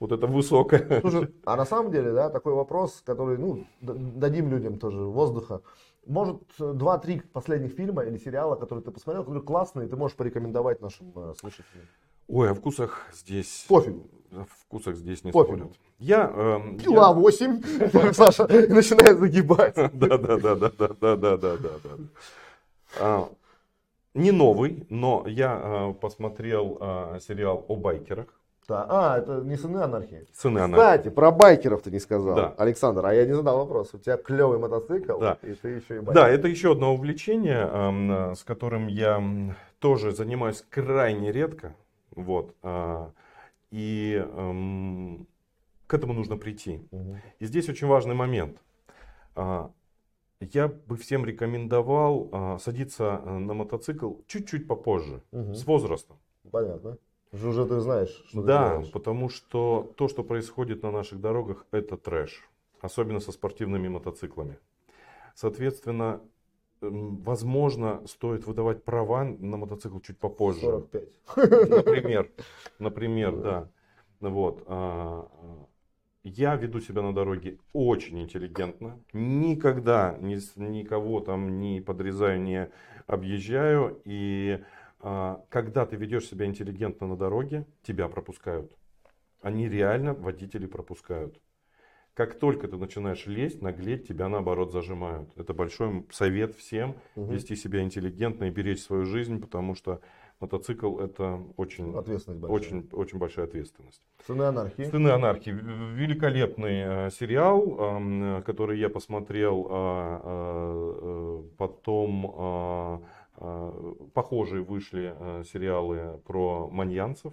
вот 0.00 0.12
это 0.12 0.26
высокое. 0.26 1.00
Слушай, 1.00 1.28
а 1.44 1.56
на 1.56 1.64
самом 1.64 1.92
деле, 1.92 2.12
да, 2.12 2.28
такой 2.28 2.54
вопрос, 2.54 3.02
который, 3.04 3.38
ну, 3.38 3.66
дадим 3.80 4.50
людям 4.50 4.78
тоже 4.78 4.98
воздуха. 4.98 5.60
Может, 6.06 6.42
два-три 6.58 7.20
последних 7.20 7.72
фильма 7.72 8.02
или 8.02 8.18
сериала, 8.18 8.56
которые 8.56 8.84
ты 8.84 8.90
посмотрел, 8.90 9.24
которые 9.24 9.42
классные, 9.42 9.88
ты 9.88 9.96
можешь 9.96 10.16
порекомендовать 10.16 10.80
нашим 10.80 11.12
э, 11.14 11.34
слушателям? 11.38 11.86
Ой, 12.28 12.50
о 12.50 12.54
вкусах 12.54 13.06
здесь... 13.12 13.66
Пофигу. 13.68 14.08
О 14.32 14.44
вкусах 14.44 14.96
здесь 14.96 15.22
не 15.22 15.32
Пофигу. 15.32 15.58
спорят. 15.58 15.76
Я... 15.98 16.32
Э, 16.34 16.58
Пила 16.82 17.08
я... 17.08 17.12
8, 17.12 18.12
Саша 18.14 18.48
начинает 18.48 19.18
загибать. 19.18 19.74
Да-да-да-да-да-да-да-да. 19.76 21.90
А, 22.98 23.28
не 24.14 24.32
новый, 24.32 24.86
но 24.90 25.24
я 25.26 25.60
э, 25.62 25.92
посмотрел 25.94 26.76
э, 26.80 27.20
сериал 27.20 27.64
о 27.68 27.76
байкерах. 27.76 28.26
Да. 28.72 28.86
А, 28.88 29.18
это 29.18 29.42
не 29.42 29.56
сыны 29.56 29.78
анархии. 29.78 30.26
Сыны 30.32 30.60
анархии. 30.60 30.82
Кстати, 30.82 31.08
про 31.10 31.30
байкеров 31.30 31.82
ты 31.82 31.90
не 31.90 32.00
сказал, 32.00 32.34
да. 32.34 32.54
Александр. 32.56 33.04
А 33.04 33.12
я 33.12 33.26
не 33.26 33.34
задал 33.34 33.58
вопрос. 33.58 33.92
У 33.92 33.98
тебя 33.98 34.16
клевый 34.16 34.58
мотоцикл, 34.58 35.18
да. 35.18 35.38
и 35.42 35.52
ты 35.52 35.68
еще 35.68 35.96
и 35.96 35.98
байкер. 35.98 36.14
Да, 36.14 36.28
это 36.28 36.48
еще 36.48 36.72
одно 36.72 36.94
увлечение, 36.94 37.68
э, 37.70 38.34
с 38.34 38.44
которым 38.44 38.86
я 38.86 39.22
тоже 39.78 40.12
занимаюсь 40.12 40.64
крайне 40.70 41.32
редко. 41.32 41.74
Вот. 42.12 42.54
Э, 42.62 43.08
и 43.70 44.24
э, 44.24 45.16
к 45.86 45.94
этому 45.94 46.14
нужно 46.14 46.38
прийти. 46.38 46.80
Угу. 46.92 47.16
И 47.40 47.44
здесь 47.44 47.68
очень 47.68 47.88
важный 47.88 48.14
момент. 48.14 48.56
Э, 49.36 49.68
я 50.40 50.68
бы 50.68 50.96
всем 50.96 51.26
рекомендовал 51.26 52.30
э, 52.32 52.58
садиться 52.58 53.18
на 53.18 53.52
мотоцикл 53.52 54.14
чуть-чуть 54.26 54.66
попозже, 54.66 55.22
угу. 55.30 55.52
с 55.52 55.66
возрастом. 55.66 56.16
Понятно. 56.50 56.96
Уже 57.32 57.66
ты 57.66 57.80
знаешь, 57.80 58.22
что 58.28 58.42
Да, 58.42 58.82
ты 58.82 58.90
потому 58.90 59.28
что 59.30 59.90
то, 59.96 60.08
что 60.08 60.22
происходит 60.22 60.82
на 60.82 60.90
наших 60.90 61.20
дорогах, 61.20 61.66
это 61.70 61.96
трэш. 61.96 62.48
Особенно 62.80 63.20
со 63.20 63.32
спортивными 63.32 63.88
мотоциклами. 63.88 64.58
Соответственно, 65.34 66.20
возможно, 66.80 68.02
стоит 68.06 68.46
выдавать 68.46 68.84
права 68.84 69.24
на 69.24 69.56
мотоцикл 69.56 69.98
чуть 70.00 70.18
попозже. 70.18 70.60
45. 70.60 71.08
Например, 71.70 72.30
например, 72.78 73.36
да. 73.36 73.68
Вот. 74.20 74.66
Я 76.24 76.54
веду 76.54 76.80
себя 76.80 77.02
на 77.02 77.12
дороге 77.12 77.58
очень 77.72 78.20
интеллигентно. 78.20 79.00
Никогда 79.12 80.16
ни, 80.20 80.38
никого 80.60 81.20
там 81.20 81.58
не 81.58 81.80
подрезаю, 81.80 82.40
не 82.40 82.70
объезжаю. 83.08 84.00
И 84.04 84.60
а, 84.60 84.64
когда 85.02 85.84
ты 85.84 85.96
ведешь 85.96 86.28
себя 86.28 86.46
интеллигентно 86.46 87.08
на 87.08 87.16
дороге, 87.16 87.66
тебя 87.82 88.08
пропускают. 88.08 88.72
Они 89.40 89.68
реально 89.68 90.14
водители 90.14 90.66
пропускают. 90.66 91.40
Как 92.14 92.38
только 92.38 92.68
ты 92.68 92.76
начинаешь 92.76 93.26
лезть, 93.26 93.62
наглеть, 93.62 94.06
тебя 94.06 94.28
наоборот 94.28 94.70
зажимают. 94.70 95.30
Это 95.36 95.54
большой 95.54 96.06
совет 96.10 96.54
всем 96.54 96.96
угу. 97.16 97.32
вести 97.32 97.56
себя 97.56 97.82
интеллигентно 97.82 98.44
и 98.44 98.50
беречь 98.50 98.82
свою 98.82 99.06
жизнь, 99.06 99.40
потому 99.40 99.74
что 99.74 100.00
мотоцикл 100.38 100.98
это 100.98 101.40
очень, 101.56 101.96
ответственность 101.96 102.44
очень, 102.50 102.88
очень 102.92 103.18
большая 103.18 103.46
ответственность. 103.46 104.02
Сыны 104.26 104.42
анархии. 104.42 104.82
Сыны 104.84 105.08
анархии. 105.08 105.50
Великолепный 105.50 107.06
э, 107.06 107.10
сериал, 107.10 107.78
э, 107.78 108.42
который 108.42 108.78
я 108.78 108.90
посмотрел 108.90 109.66
э, 109.70 110.20
э, 110.24 111.42
потом. 111.56 113.00
Э, 113.06 113.21
похожие 114.14 114.62
вышли 114.62 115.14
э, 115.18 115.44
сериалы 115.44 116.20
про 116.26 116.68
маньянцев. 116.68 117.32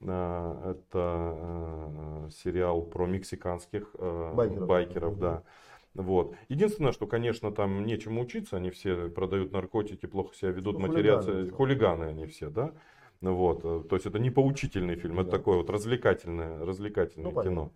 Э, 0.00 0.74
это 0.74 2.28
сериал 2.30 2.82
про 2.82 3.06
мексиканских 3.06 3.94
байкеров, 3.94 4.66
байкеров 4.66 5.18
да. 5.18 5.42
Вот. 5.94 6.36
Единственное, 6.48 6.92
что, 6.92 7.06
конечно, 7.06 7.50
там 7.50 7.84
нечему 7.84 8.22
учиться, 8.22 8.56
они 8.56 8.70
все 8.70 9.08
продают 9.08 9.52
наркотики, 9.52 10.06
плохо 10.06 10.34
себя 10.36 10.50
ведут, 10.50 10.78
ну, 10.78 10.86
матерятся, 10.86 11.32
хулиганы, 11.32 11.50
хулиганы 11.50 12.04
они 12.04 12.26
все, 12.26 12.48
да. 12.48 12.72
Вот. 13.20 13.62
То 13.62 13.96
есть 13.96 14.06
это 14.06 14.18
не 14.18 14.30
поучительный 14.30 14.94
фильм, 14.94 15.16
да. 15.16 15.22
это 15.22 15.30
такое 15.32 15.56
вот 15.56 15.68
развлекательное, 15.68 16.64
развлекательное 16.64 17.32
ну, 17.32 17.42
кино. 17.42 17.42
Понятно. 17.42 17.70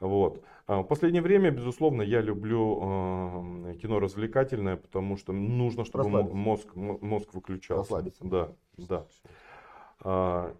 Вот. 0.00 0.42
А 0.66 0.82
в 0.82 0.84
последнее 0.84 1.22
время, 1.22 1.50
безусловно, 1.50 2.02
я 2.02 2.20
люблю 2.20 3.70
э, 3.70 3.74
кино 3.82 3.98
развлекательное, 3.98 4.76
потому 4.76 5.16
что 5.16 5.32
нужно, 5.32 5.84
чтобы 5.84 6.22
мозг, 6.22 6.74
мозг 6.74 7.34
выключался. 7.34 7.94
Расслабиться. 7.94 8.24
Да, 8.24 8.52
да. 8.76 9.06
А, 10.00 10.54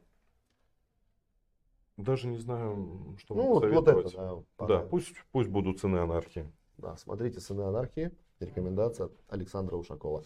даже 1.96 2.26
не 2.26 2.38
знаю, 2.38 3.16
что 3.18 3.34
ну, 3.34 3.42
вот, 3.48 3.64
вот 3.70 3.88
это, 3.88 4.44
да, 4.58 4.66
да 4.66 4.80
пусть, 4.80 5.14
пусть 5.30 5.48
будут 5.48 5.78
цены 5.80 5.98
анархии. 5.98 6.50
Да, 6.78 6.96
смотрите 6.96 7.38
цены 7.40 7.62
анархии. 7.62 8.10
Рекомендация 8.40 9.06
от 9.06 9.12
Александра 9.28 9.76
Ушакова. 9.76 10.24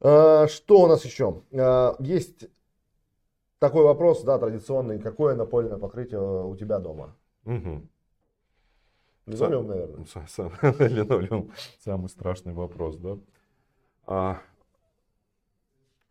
А, 0.00 0.46
что 0.48 0.82
у 0.82 0.86
нас 0.86 1.04
еще? 1.04 1.42
Есть 1.98 2.48
такой 3.58 3.84
вопрос, 3.84 4.22
да, 4.22 4.38
традиционный. 4.38 5.00
Какое 5.00 5.34
напольное 5.34 5.76
покрытие 5.76 6.20
у 6.20 6.54
тебя 6.56 6.78
дома? 6.78 7.14
Угу. 7.44 7.82
Линолеум, 9.26 9.66
наверное. 9.66 10.06
Сам, 10.28 10.52
линолеум. 10.62 11.50
Самый 11.80 12.08
страшный 12.08 12.52
вопрос, 12.52 12.96
да? 12.96 13.18
А, 14.06 14.40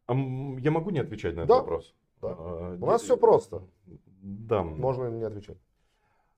а 0.08 0.14
я 0.14 0.72
могу 0.72 0.90
не 0.90 1.00
отвечать 1.00 1.36
на 1.36 1.46
да? 1.46 1.56
этот 1.56 1.66
вопрос? 1.66 1.96
Да. 2.22 2.36
А, 2.38 2.78
У 2.80 2.86
нас 2.86 3.02
все 3.02 3.18
просто. 3.18 3.64
Да. 4.22 4.64
Можно 4.64 5.10
не 5.10 5.24
отвечать. 5.24 5.58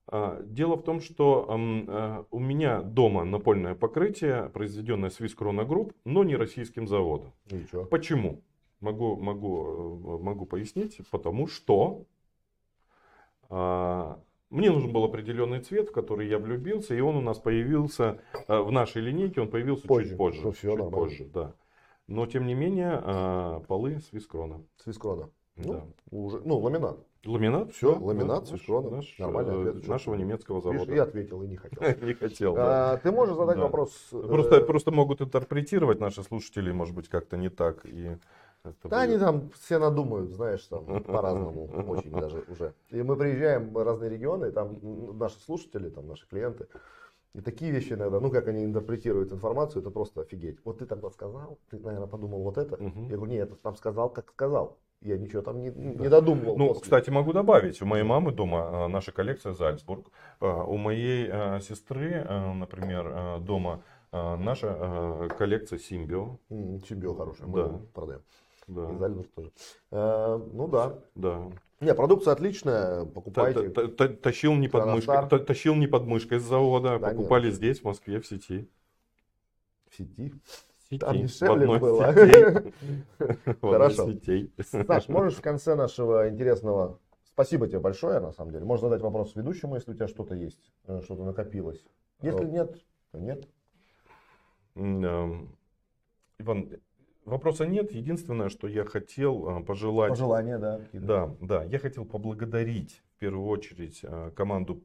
А, 0.06 0.40
дело 0.42 0.76
в 0.76 0.82
том, 0.82 1.00
что 1.00 1.46
а, 1.48 2.26
у 2.30 2.38
меня 2.38 2.80
дома 2.82 3.24
напольное 3.24 3.74
покрытие, 3.74 4.48
произведенное 4.50 5.10
Swiss 5.10 5.36
Corona 5.36 5.66
Group, 5.66 5.94
но 6.04 6.22
не 6.22 6.36
российским 6.36 6.86
заводом. 6.86 7.32
Ничего. 7.50 7.84
Почему? 7.84 8.42
Могу, 8.80 9.16
могу, 9.16 10.18
э, 10.20 10.22
могу 10.22 10.46
пояснить. 10.46 11.00
Потому 11.10 11.48
что 11.48 12.04
а, 13.50 14.20
мне 14.50 14.70
нужен 14.70 14.92
был 14.92 15.04
определенный 15.04 15.60
цвет, 15.60 15.90
в 15.90 15.92
который 15.92 16.28
я 16.28 16.38
влюбился, 16.38 16.94
и 16.94 17.00
он 17.00 17.16
у 17.16 17.20
нас 17.20 17.38
появился 17.38 18.20
э, 18.46 18.58
в 18.58 18.72
нашей 18.72 19.02
линейке, 19.02 19.42
он 19.42 19.50
появился 19.50 19.86
позже, 19.86 20.10
чуть 20.10 20.18
позже. 20.18 20.40
Ну, 20.42 20.52
все, 20.52 20.76
чуть 20.76 20.90
позже, 20.90 21.24
да. 21.26 21.54
Но 22.06 22.26
тем 22.26 22.46
не 22.46 22.54
менее, 22.54 23.02
э, 23.04 23.60
полы 23.68 24.00
с 24.00 24.12
вискрона. 24.12 24.62
С 24.82 24.86
вискрона. 24.86 25.30
Да. 25.56 25.84
Ну, 26.10 26.24
уже, 26.24 26.40
ну, 26.44 26.58
ламинат. 26.58 26.98
Ламинат? 27.26 27.72
Все, 27.72 27.94
да, 27.94 28.00
ламинат, 28.00 28.40
да, 28.40 28.46
с 28.46 28.52
вискрона. 28.52 28.90
Наш, 28.90 29.18
Нормальный 29.18 29.54
э, 29.54 29.70
ответ. 29.70 29.88
Нашего 29.88 30.14
немецкого 30.14 30.60
завода. 30.62 30.80
Видишь, 30.80 30.96
я 30.96 31.02
ответил 31.02 31.42
и 31.42 31.48
не 31.48 31.56
хотел. 31.56 31.82
Не 32.06 32.14
хотел, 32.14 32.54
да. 32.54 32.96
Ты 32.98 33.10
можешь 33.10 33.36
задать 33.36 33.58
вопрос? 33.58 33.90
Просто, 34.10 34.60
просто 34.62 34.90
могут 34.92 35.20
интерпретировать 35.20 36.00
наши 36.00 36.22
слушатели, 36.22 36.72
может 36.72 36.94
быть, 36.94 37.08
как-то 37.08 37.36
не 37.36 37.50
так. 37.50 37.84
И 37.84 38.16
это 38.64 38.88
да, 38.88 39.02
они 39.02 39.18
там 39.18 39.50
все 39.50 39.78
надумают, 39.78 40.30
знаешь, 40.32 40.62
там 40.64 41.02
по-разному 41.04 41.66
очень 41.88 42.10
даже 42.10 42.44
уже. 42.48 42.74
И 42.90 43.02
мы 43.02 43.16
приезжаем 43.16 43.72
в 43.72 43.84
разные 43.84 44.10
регионы, 44.10 44.46
и 44.46 44.50
там 44.50 44.78
наши 45.18 45.38
слушатели, 45.40 45.88
там 45.88 46.08
наши 46.08 46.26
клиенты, 46.28 46.66
и 47.34 47.40
такие 47.40 47.70
вещи 47.70 47.92
иногда, 47.92 48.20
ну 48.20 48.30
как 48.30 48.48
они 48.48 48.64
интерпретируют 48.64 49.32
информацию, 49.32 49.82
это 49.82 49.90
просто 49.90 50.22
офигеть. 50.22 50.58
Вот 50.64 50.78
ты 50.78 50.86
тогда 50.86 51.10
сказал, 51.10 51.58
ты, 51.70 51.78
наверное, 51.78 52.08
подумал 52.08 52.42
вот 52.42 52.58
это. 52.58 52.74
Угу. 52.74 53.02
Я 53.02 53.16
говорю, 53.16 53.32
нет, 53.32 53.50
я 53.50 53.56
там 53.56 53.76
сказал, 53.76 54.10
как 54.10 54.30
сказал. 54.30 54.78
Я 55.00 55.16
ничего 55.16 55.42
там 55.42 55.60
не, 55.60 55.70
не 55.70 56.08
додумывал. 56.08 56.56
Ну, 56.58 56.68
после. 56.68 56.82
кстати, 56.82 57.10
могу 57.10 57.32
добавить. 57.32 57.80
У 57.80 57.86
моей 57.86 58.02
мамы 58.02 58.32
дома 58.32 58.86
а, 58.86 58.88
наша 58.88 59.12
коллекция 59.12 59.52
Зальцбург. 59.52 60.10
А, 60.40 60.64
у 60.64 60.76
моей 60.76 61.28
а, 61.30 61.60
сестры, 61.60 62.24
например, 62.24 63.38
дома 63.40 63.84
наша 64.10 65.28
коллекция 65.38 65.78
Симбио. 65.78 66.38
Симбио 66.48 67.14
хорошая, 67.14 67.46
мы 67.46 67.62
да. 67.62 67.80
продаем. 67.94 68.22
Да. 68.68 68.92
И 68.92 68.96
Зальцбург 68.98 69.28
тоже. 69.34 69.52
Э, 69.90 70.38
ну 70.52 70.68
да. 70.68 70.98
Да. 71.14 71.50
Не, 71.80 71.94
продукция 71.94 72.32
отличная, 72.32 73.04
покупайте. 73.04 73.68
Тащил 73.68 74.54
не 74.54 74.68
под 74.68 74.86
мышкой, 74.86 75.28
тащил 75.28 75.74
не 75.74 75.86
под 75.86 76.04
мышкой 76.04 76.38
с 76.38 76.42
завода, 76.42 76.98
покупали 76.98 77.50
здесь, 77.50 77.80
в 77.80 77.84
Москве, 77.84 78.20
в 78.20 78.26
сети. 78.26 78.68
В 79.88 79.96
сети? 79.96 80.34
В 80.76 80.90
сети. 80.90 80.98
Там 80.98 81.16
дешевле 81.16 81.78
было. 81.78 82.12
Хорошо. 83.60 84.12
Саш, 84.86 85.08
можешь 85.08 85.38
в 85.38 85.42
конце 85.42 85.74
нашего 85.74 86.28
интересного... 86.28 86.98
Спасибо 87.24 87.68
тебе 87.68 87.78
большое, 87.78 88.18
на 88.18 88.32
самом 88.32 88.50
деле. 88.50 88.64
Можно 88.64 88.88
задать 88.88 89.00
вопрос 89.00 89.36
ведущему, 89.36 89.76
если 89.76 89.92
у 89.92 89.94
тебя 89.94 90.08
что-то 90.08 90.34
есть, 90.34 90.72
э, 90.88 91.00
что-то 91.04 91.22
накопилось. 91.22 91.84
Если 92.20 92.44
нет, 92.46 92.76
то 93.12 93.18
нет. 93.20 93.48
Иван, 96.38 96.68
вопроса 97.28 97.66
нет. 97.66 97.92
Единственное, 97.92 98.48
что 98.48 98.68
я 98.68 98.84
хотел 98.84 99.60
э, 99.60 99.64
пожелать... 99.64 100.10
Пожелание, 100.10 100.58
да. 100.58 100.80
Да, 100.92 101.34
да. 101.40 101.64
Я 101.64 101.78
хотел 101.78 102.04
поблагодарить 102.04 103.02
в 103.16 103.20
первую 103.20 103.46
очередь 103.46 104.00
э, 104.02 104.30
команду 104.34 104.82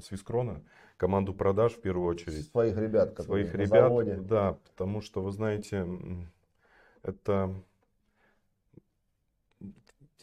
Свискрона, 0.00 0.62
команду 0.96 1.34
продаж 1.34 1.72
в 1.72 1.80
первую 1.80 2.06
очередь. 2.06 2.46
Своих 2.48 2.76
ребят, 2.76 3.10
которые 3.10 3.46
Своих 3.46 3.54
ребят, 3.54 3.68
заводе. 3.68 4.16
Да, 4.16 4.58
потому 4.70 5.00
что, 5.00 5.22
вы 5.22 5.30
знаете, 5.30 5.86
это... 7.02 7.54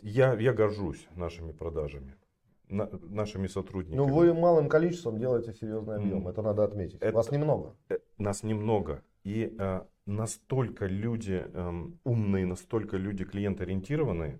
Я, 0.02 0.34
я 0.34 0.54
горжусь 0.54 1.08
нашими 1.16 1.52
продажами, 1.52 2.16
на, 2.70 2.88
нашими 3.10 3.48
сотрудниками. 3.48 3.98
Ну, 3.98 4.14
вы 4.14 4.34
малым 4.34 4.70
количеством 4.70 5.18
делаете 5.18 5.54
серьезный 5.54 5.96
объем, 5.96 6.28
mm. 6.28 6.30
это 6.30 6.42
надо 6.44 6.64
отметить. 6.64 7.02
Это, 7.02 7.16
Вас 7.16 7.32
немного. 7.32 7.76
Э, 7.90 7.98
нас 8.20 8.44
немного. 8.44 9.04
И 9.24 9.56
э, 9.58 9.82
настолько 10.06 10.86
люди 10.86 11.44
э, 11.46 11.84
умные, 12.04 12.46
настолько 12.46 12.98
люди 12.98 13.26
клиент-ориентированные, 13.26 14.40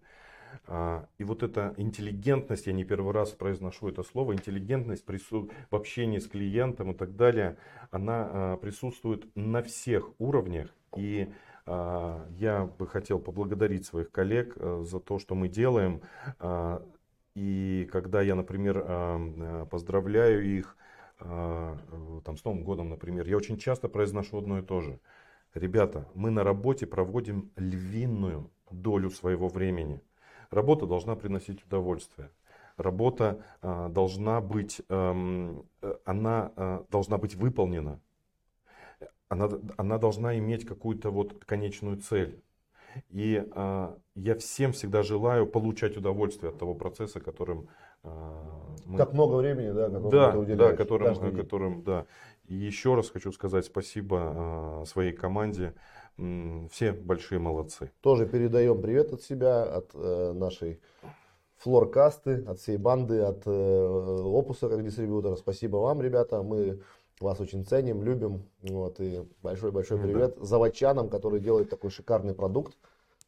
а, 0.68 1.08
и 1.18 1.24
вот 1.24 1.44
эта 1.44 1.74
интеллигентность, 1.78 2.68
я 2.68 2.74
не 2.74 2.84
первый 2.84 3.14
раз 3.14 3.32
произношу 3.32 3.90
это 3.90 4.04
слово, 4.04 4.34
интеллигентность 4.34 5.06
прису... 5.06 5.50
в 5.70 5.76
общении 5.76 6.20
с 6.20 6.28
клиентом 6.28 6.92
и 6.92 6.94
так 6.96 7.16
далее, 7.16 7.58
она 7.92 8.30
а, 8.32 8.58
присутствует 8.58 9.28
на 9.36 9.62
всех 9.62 10.10
уровнях. 10.20 10.70
И 10.96 11.32
а, 11.66 12.26
я 12.32 12.66
бы 12.66 12.88
хотел 12.88 13.20
поблагодарить 13.20 13.86
своих 13.86 14.12
коллег 14.12 14.54
э, 14.56 14.84
за 14.86 15.00
то, 15.00 15.20
что 15.20 15.36
мы 15.36 15.48
делаем. 15.50 16.02
И 17.36 17.90
когда 17.92 18.22
я, 18.22 18.34
например, 18.34 19.68
поздравляю 19.70 20.46
их 20.46 20.78
там, 21.20 22.38
с 22.38 22.46
Новым 22.46 22.64
годом, 22.64 22.90
например, 22.90 23.28
я 23.28 23.36
очень 23.36 23.58
часто 23.58 23.90
произношу 23.90 24.38
одно 24.38 24.60
и 24.60 24.62
то 24.62 24.80
же. 24.80 25.02
Ребята, 25.56 26.06
мы 26.14 26.32
на 26.32 26.44
работе 26.44 26.86
проводим 26.86 27.50
львиную 27.56 28.52
долю 28.72 29.10
своего 29.10 29.48
времени. 29.48 30.02
Работа 30.52 30.86
должна 30.86 31.16
приносить 31.16 31.66
удовольствие. 31.66 32.30
Работа 32.76 33.42
э, 33.62 33.88
должна 33.90 34.42
быть, 34.42 34.82
эм, 34.90 35.66
э, 35.82 35.96
она 36.04 36.52
э, 36.58 36.84
должна 36.92 37.18
быть 37.18 37.36
выполнена. 37.36 38.02
Она, 39.30 39.50
она 39.78 39.98
должна 39.98 40.38
иметь 40.38 40.66
какую-то 40.66 41.10
вот 41.10 41.46
конечную 41.46 42.02
цель. 42.02 42.44
И 43.10 43.42
э, 43.50 43.96
я 44.16 44.36
всем 44.36 44.74
всегда 44.74 45.04
желаю 45.04 45.48
получать 45.48 45.96
удовольствие 45.96 46.52
от 46.52 46.60
того 46.60 46.76
процесса, 46.76 47.22
которым 47.22 47.70
э, 48.04 48.10
мы... 48.86 48.98
Как 48.98 49.14
много 49.14 49.36
времени, 49.38 49.72
да, 49.72 49.90
которым 49.90 50.10
да, 50.46 50.56
да, 50.56 50.76
которым, 50.76 51.36
которым, 51.36 51.84
да. 51.84 52.06
И 52.48 52.56
еще 52.56 52.96
раз 52.96 53.10
хочу 53.10 53.32
сказать 53.32 53.66
спасибо 53.66 54.82
э, 54.84 54.86
своей 54.86 55.14
команде. 55.14 55.74
Все 56.72 56.94
большие 56.94 57.40
молодцы. 57.40 57.92
Тоже 58.02 58.26
передаем 58.26 58.82
привет 58.82 59.12
от 59.12 59.22
себя, 59.22 59.64
от 59.64 59.92
э, 59.94 60.32
нашей 60.34 60.80
флоркасты, 61.58 62.44
от 62.48 62.60
всей 62.60 62.78
банды, 62.78 63.20
от 63.22 63.44
э, 63.46 64.22
Опуса 64.24 64.70
как 64.70 64.84
дистрибьютора. 64.84 65.36
Спасибо 65.36 65.78
вам, 65.78 66.02
ребята. 66.02 66.42
Мы 66.42 66.82
вас 67.20 67.40
очень 67.40 67.66
ценим, 67.66 68.04
любим. 68.04 68.44
Вот, 68.62 69.00
и 69.00 69.28
большой-большой 69.42 70.00
привет 70.00 70.36
да. 70.38 70.46
заводчанам, 70.46 71.10
которые 71.10 71.42
делают 71.42 71.70
такой 71.70 71.90
шикарный 71.90 72.34
продукт 72.34 72.78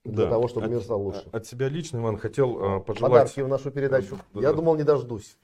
для 0.04 0.26
да. 0.26 0.30
того, 0.30 0.48
чтобы 0.48 0.68
от, 0.68 0.72
мир 0.72 0.82
стал 0.82 1.02
лучше. 1.02 1.28
От 1.32 1.46
себя 1.46 1.68
лично, 1.68 1.98
Иван, 1.98 2.18
хотел 2.18 2.78
э, 2.78 2.80
пожелать... 2.82 3.12
Подарки 3.12 3.42
в 3.42 3.48
нашу 3.48 3.72
передачу. 3.72 4.18
Да, 4.34 4.42
Я 4.42 4.50
да. 4.52 4.54
думал, 4.54 4.76
не 4.76 4.84
дождусь. 4.84 5.38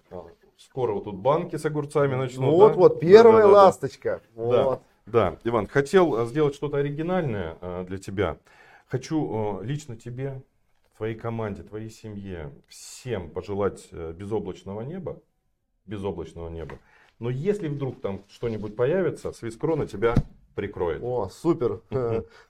Скоро 0.66 0.94
вот 0.94 1.04
тут 1.04 1.16
банки 1.16 1.58
с 1.58 1.66
огурцами 1.66 2.16
начнут. 2.16 2.42
Ну, 2.42 2.52
вот, 2.56 2.74
да? 2.74 2.78
вот, 2.78 3.00
первая 3.00 3.44
да, 3.44 3.52
да, 3.52 3.54
ласточка. 3.54 4.22
Да. 4.36 4.64
Вот. 4.64 4.82
Да, 5.06 5.38
Иван, 5.44 5.68
хотел 5.68 6.24
э, 6.24 6.26
сделать 6.28 6.56
что-то 6.56 6.78
оригинальное 6.78 7.58
э, 7.60 7.86
для 7.88 7.98
тебя. 7.98 8.38
Хочу 8.88 9.60
э, 9.62 9.66
лично 9.66 9.98
тебе, 9.98 10.42
твоей 10.98 11.16
команде, 11.16 11.64
твоей 11.64 11.90
семье, 11.90 12.52
всем 12.68 13.30
пожелать 13.30 13.92
безоблачного 13.92 14.82
неба. 14.82 15.20
Безоблачного 15.86 16.50
неба. 16.50 16.80
Но 17.20 17.30
если 17.30 17.68
вдруг 17.68 18.00
там 18.00 18.24
что-нибудь 18.30 18.76
появится, 18.78 19.34
свискрона 19.34 19.86
тебя 19.86 20.16
прикроет. 20.56 21.04
О, 21.04 21.30
супер. 21.30 21.82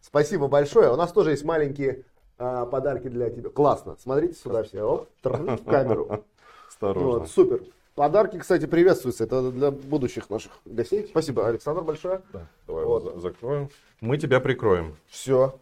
Спасибо 0.02 0.48
большое. 0.48 0.92
У 0.92 0.96
нас 0.96 1.12
тоже 1.12 1.32
есть 1.32 1.44
маленькие 1.44 2.06
подарки 2.38 3.08
для 3.08 3.32
тебя. 3.32 3.50
Классно. 3.50 3.96
Смотрите 4.00 4.36
сюда 4.36 4.64
все. 4.64 4.84
Оп, 4.84 5.10
в 5.24 5.66
камеру. 5.66 6.26
Осторожно. 6.68 7.20
Вот, 7.20 7.30
супер. 7.30 7.64
Подарки, 7.96 8.40
кстати, 8.40 8.66
приветствуются. 8.66 9.26
Это 9.26 9.52
для 9.52 9.70
будущих 9.70 10.30
наших 10.30 10.52
гостей. 10.66 11.06
Спасибо, 11.08 11.48
Александр, 11.48 11.82
большое. 11.82 12.22
Да, 12.34 12.48
давай 12.66 12.86
вот. 12.86 13.22
закроем. 13.22 13.70
Мы 14.02 14.18
тебя 14.18 14.40
прикроем. 14.40 14.96
Все. 15.08 15.60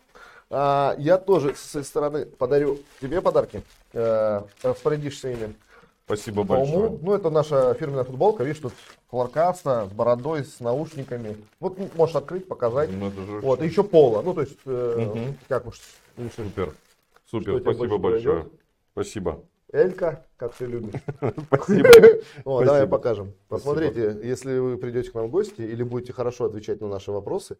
А, 0.49 0.95
я 0.97 1.17
тоже 1.17 1.55
с 1.55 1.59
своей 1.59 1.85
стороны 1.85 2.25
подарю 2.25 2.79
тебе 3.01 3.21
подарки. 3.21 3.63
А, 3.93 4.47
распорядишься 4.63 5.29
ими. 5.29 5.53
Спасибо 6.05 6.43
большое. 6.43 6.97
Ну, 7.01 7.13
это 7.13 7.29
наша 7.29 7.73
фирменная 7.73 8.05
футболка. 8.05 8.43
Видишь, 8.45 8.61
тут 8.61 8.73
флоркаста 9.09 9.87
с 9.89 9.93
бородой, 9.93 10.45
с 10.45 10.61
наушниками. 10.61 11.37
Вот 11.59 11.77
можешь 11.95 12.15
открыть, 12.15 12.47
показать. 12.47 12.89
Ну, 12.91 13.09
это 13.09 13.25
же 13.25 13.39
вот, 13.41 13.61
и 13.61 13.65
еще 13.65 13.83
пола. 13.83 14.21
Ну, 14.21 14.33
то 14.33 14.41
есть, 14.41 14.57
э, 14.65 15.05
угу. 15.05 15.19
как 15.49 15.67
уж. 15.67 15.79
Супер. 16.35 16.73
Супер, 17.29 17.59
спасибо 17.61 17.97
большое. 17.97 18.43
Пойдет. 18.43 18.53
Спасибо. 18.93 19.41
Элька, 19.71 20.25
как 20.35 20.53
ты 20.53 20.65
любишь. 20.65 20.99
Спасибо. 21.47 21.89
О, 22.45 22.63
давай 22.63 22.87
покажем. 22.87 23.33
Посмотрите, 23.47 24.19
если 24.21 24.57
вы 24.57 24.77
придете 24.77 25.11
к 25.11 25.13
нам 25.13 25.27
в 25.27 25.31
гости 25.31 25.61
или 25.61 25.83
будете 25.83 26.11
хорошо 26.11 26.45
отвечать 26.45 26.81
на 26.81 26.89
наши 26.89 27.11
вопросы, 27.11 27.57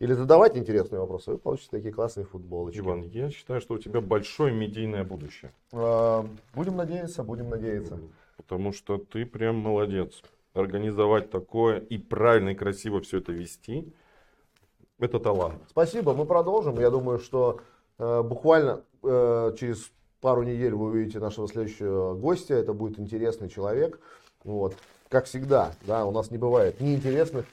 или 0.00 0.12
задавать 0.12 0.56
интересные 0.56 1.00
вопросы, 1.00 1.30
вы 1.30 1.38
получите 1.38 1.68
такие 1.70 1.92
классные 1.92 2.26
футболочки. 2.26 2.80
Иван, 2.80 3.02
я 3.02 3.30
считаю, 3.30 3.60
что 3.60 3.74
у 3.74 3.78
тебя 3.78 4.00
большое 4.00 4.52
медийное 4.52 5.04
будущее. 5.04 5.52
А, 5.72 6.26
будем 6.54 6.76
надеяться, 6.76 7.22
будем 7.22 7.48
надеяться. 7.48 8.00
Потому 8.36 8.72
что 8.72 8.98
ты 8.98 9.24
прям 9.24 9.56
молодец. 9.56 10.22
Организовать 10.54 11.30
такое 11.30 11.78
и 11.78 11.98
правильно 11.98 12.50
и 12.50 12.54
красиво 12.54 13.00
все 13.00 13.18
это 13.18 13.32
вести, 13.32 13.92
это 15.00 15.18
талант. 15.18 15.60
Спасибо, 15.68 16.14
мы 16.14 16.26
продолжим. 16.26 16.78
Я 16.78 16.90
думаю, 16.90 17.18
что 17.18 17.60
э, 17.98 18.22
буквально 18.22 18.84
э, 19.02 19.54
через 19.58 19.90
пару 20.24 20.42
недель 20.42 20.74
вы 20.74 20.86
увидите 20.86 21.18
нашего 21.18 21.46
следующего 21.46 22.14
гостя. 22.14 22.54
Это 22.54 22.72
будет 22.72 22.98
интересный 22.98 23.50
человек. 23.50 24.00
Вот. 24.42 24.74
Как 25.10 25.26
всегда, 25.26 25.72
да, 25.86 26.06
у 26.06 26.12
нас 26.12 26.30
не 26.30 26.38
бывает 26.38 26.80
неинтересных 26.80 27.44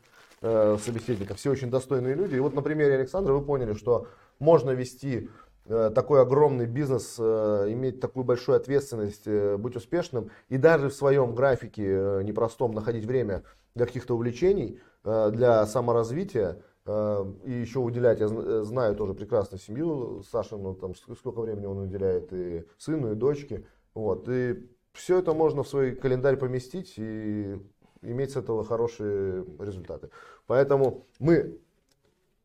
э, 0.41 0.77
собеседников. 0.81 1.37
Все 1.37 1.51
очень 1.51 1.69
достойные 1.69 2.15
люди. 2.15 2.35
И 2.35 2.39
вот 2.39 2.53
на 2.53 2.61
примере 2.61 2.95
Александра 2.95 3.33
вы 3.33 3.41
поняли, 3.43 3.73
что 3.73 4.07
можно 4.39 4.71
вести 4.71 5.29
э, 5.65 5.91
такой 5.93 6.21
огромный 6.21 6.65
бизнес, 6.65 7.17
э, 7.19 7.67
иметь 7.71 7.99
такую 7.99 8.23
большую 8.23 8.55
ответственность, 8.55 9.23
э, 9.25 9.57
быть 9.57 9.75
успешным 9.75 10.31
и 10.47 10.55
даже 10.55 10.87
в 10.87 10.93
своем 10.93 11.35
графике 11.35 12.21
непростом 12.23 12.71
находить 12.71 13.03
время 13.03 13.43
для 13.75 13.85
каких-то 13.85 14.15
увлечений, 14.15 14.79
для 15.03 15.65
саморазвития. 15.65 16.61
Э, 16.85 17.25
и 17.45 17.51
еще 17.51 17.79
уделять, 17.79 18.19
я 18.19 18.27
э, 18.27 18.61
знаю 18.63 18.95
тоже 18.95 19.13
прекрасно 19.13 19.57
семью 19.57 20.23
Сашину, 20.23 20.73
там 20.75 20.95
сколько 20.95 21.41
времени 21.41 21.65
он 21.65 21.77
уделяет 21.79 22.33
и 22.33 22.65
сыну, 22.77 23.11
и 23.11 23.15
дочке. 23.15 23.65
Вот, 23.93 24.27
и 24.29 24.67
все 24.93 25.19
это 25.19 25.33
можно 25.33 25.63
в 25.63 25.67
свой 25.67 25.95
календарь 25.95 26.37
поместить 26.37 26.95
и 26.97 27.59
иметь 28.01 28.31
с 28.31 28.35
этого 28.35 28.63
хорошие 28.63 29.45
результаты. 29.59 30.09
Поэтому 30.47 31.05
мы 31.19 31.59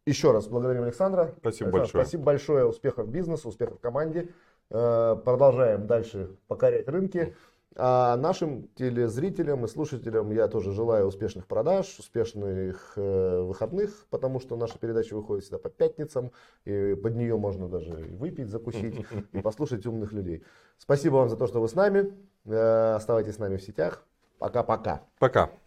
еще 0.05 0.32
раз 0.32 0.47
благодарим 0.49 0.82
Александра. 0.82 1.34
Спасибо 1.41 1.68
Александр, 1.68 1.78
большое. 1.78 2.05
Спасибо 2.05 2.22
большое. 2.22 2.66
Успехов 2.66 3.09
бизнесу, 3.09 3.49
успехов 3.49 3.80
команде. 3.80 4.28
Э, 4.70 5.16
продолжаем 5.24 5.87
дальше 5.87 6.37
покорять 6.47 6.89
рынки. 6.89 7.34
А 7.78 8.16
нашим 8.16 8.68
телезрителям 8.74 9.64
и 9.66 9.68
слушателям 9.68 10.32
я 10.32 10.48
тоже 10.48 10.72
желаю 10.72 11.06
успешных 11.06 11.46
продаж, 11.46 11.98
успешных 11.98 12.94
э, 12.96 13.40
выходных, 13.42 14.06
потому 14.08 14.40
что 14.40 14.56
наша 14.56 14.78
передача 14.78 15.14
выходит 15.14 15.44
всегда 15.44 15.58
по 15.58 15.68
пятницам, 15.68 16.32
и 16.64 16.94
под 16.94 17.14
нее 17.16 17.36
можно 17.36 17.68
даже 17.68 17.92
выпить, 17.92 18.48
закусить 18.48 19.04
и 19.32 19.40
послушать 19.42 19.84
умных 19.84 20.12
людей. 20.12 20.42
Спасибо 20.78 21.16
вам 21.16 21.28
за 21.28 21.36
то, 21.36 21.46
что 21.46 21.60
вы 21.60 21.68
с 21.68 21.74
нами. 21.74 22.14
Э, 22.46 22.94
оставайтесь 22.94 23.34
с 23.34 23.38
нами 23.38 23.58
в 23.58 23.62
сетях. 23.62 24.02
Пока-пока. 24.38 25.02
Пока. 25.18 25.44
-пока. 25.44 25.46
Пока. 25.48 25.65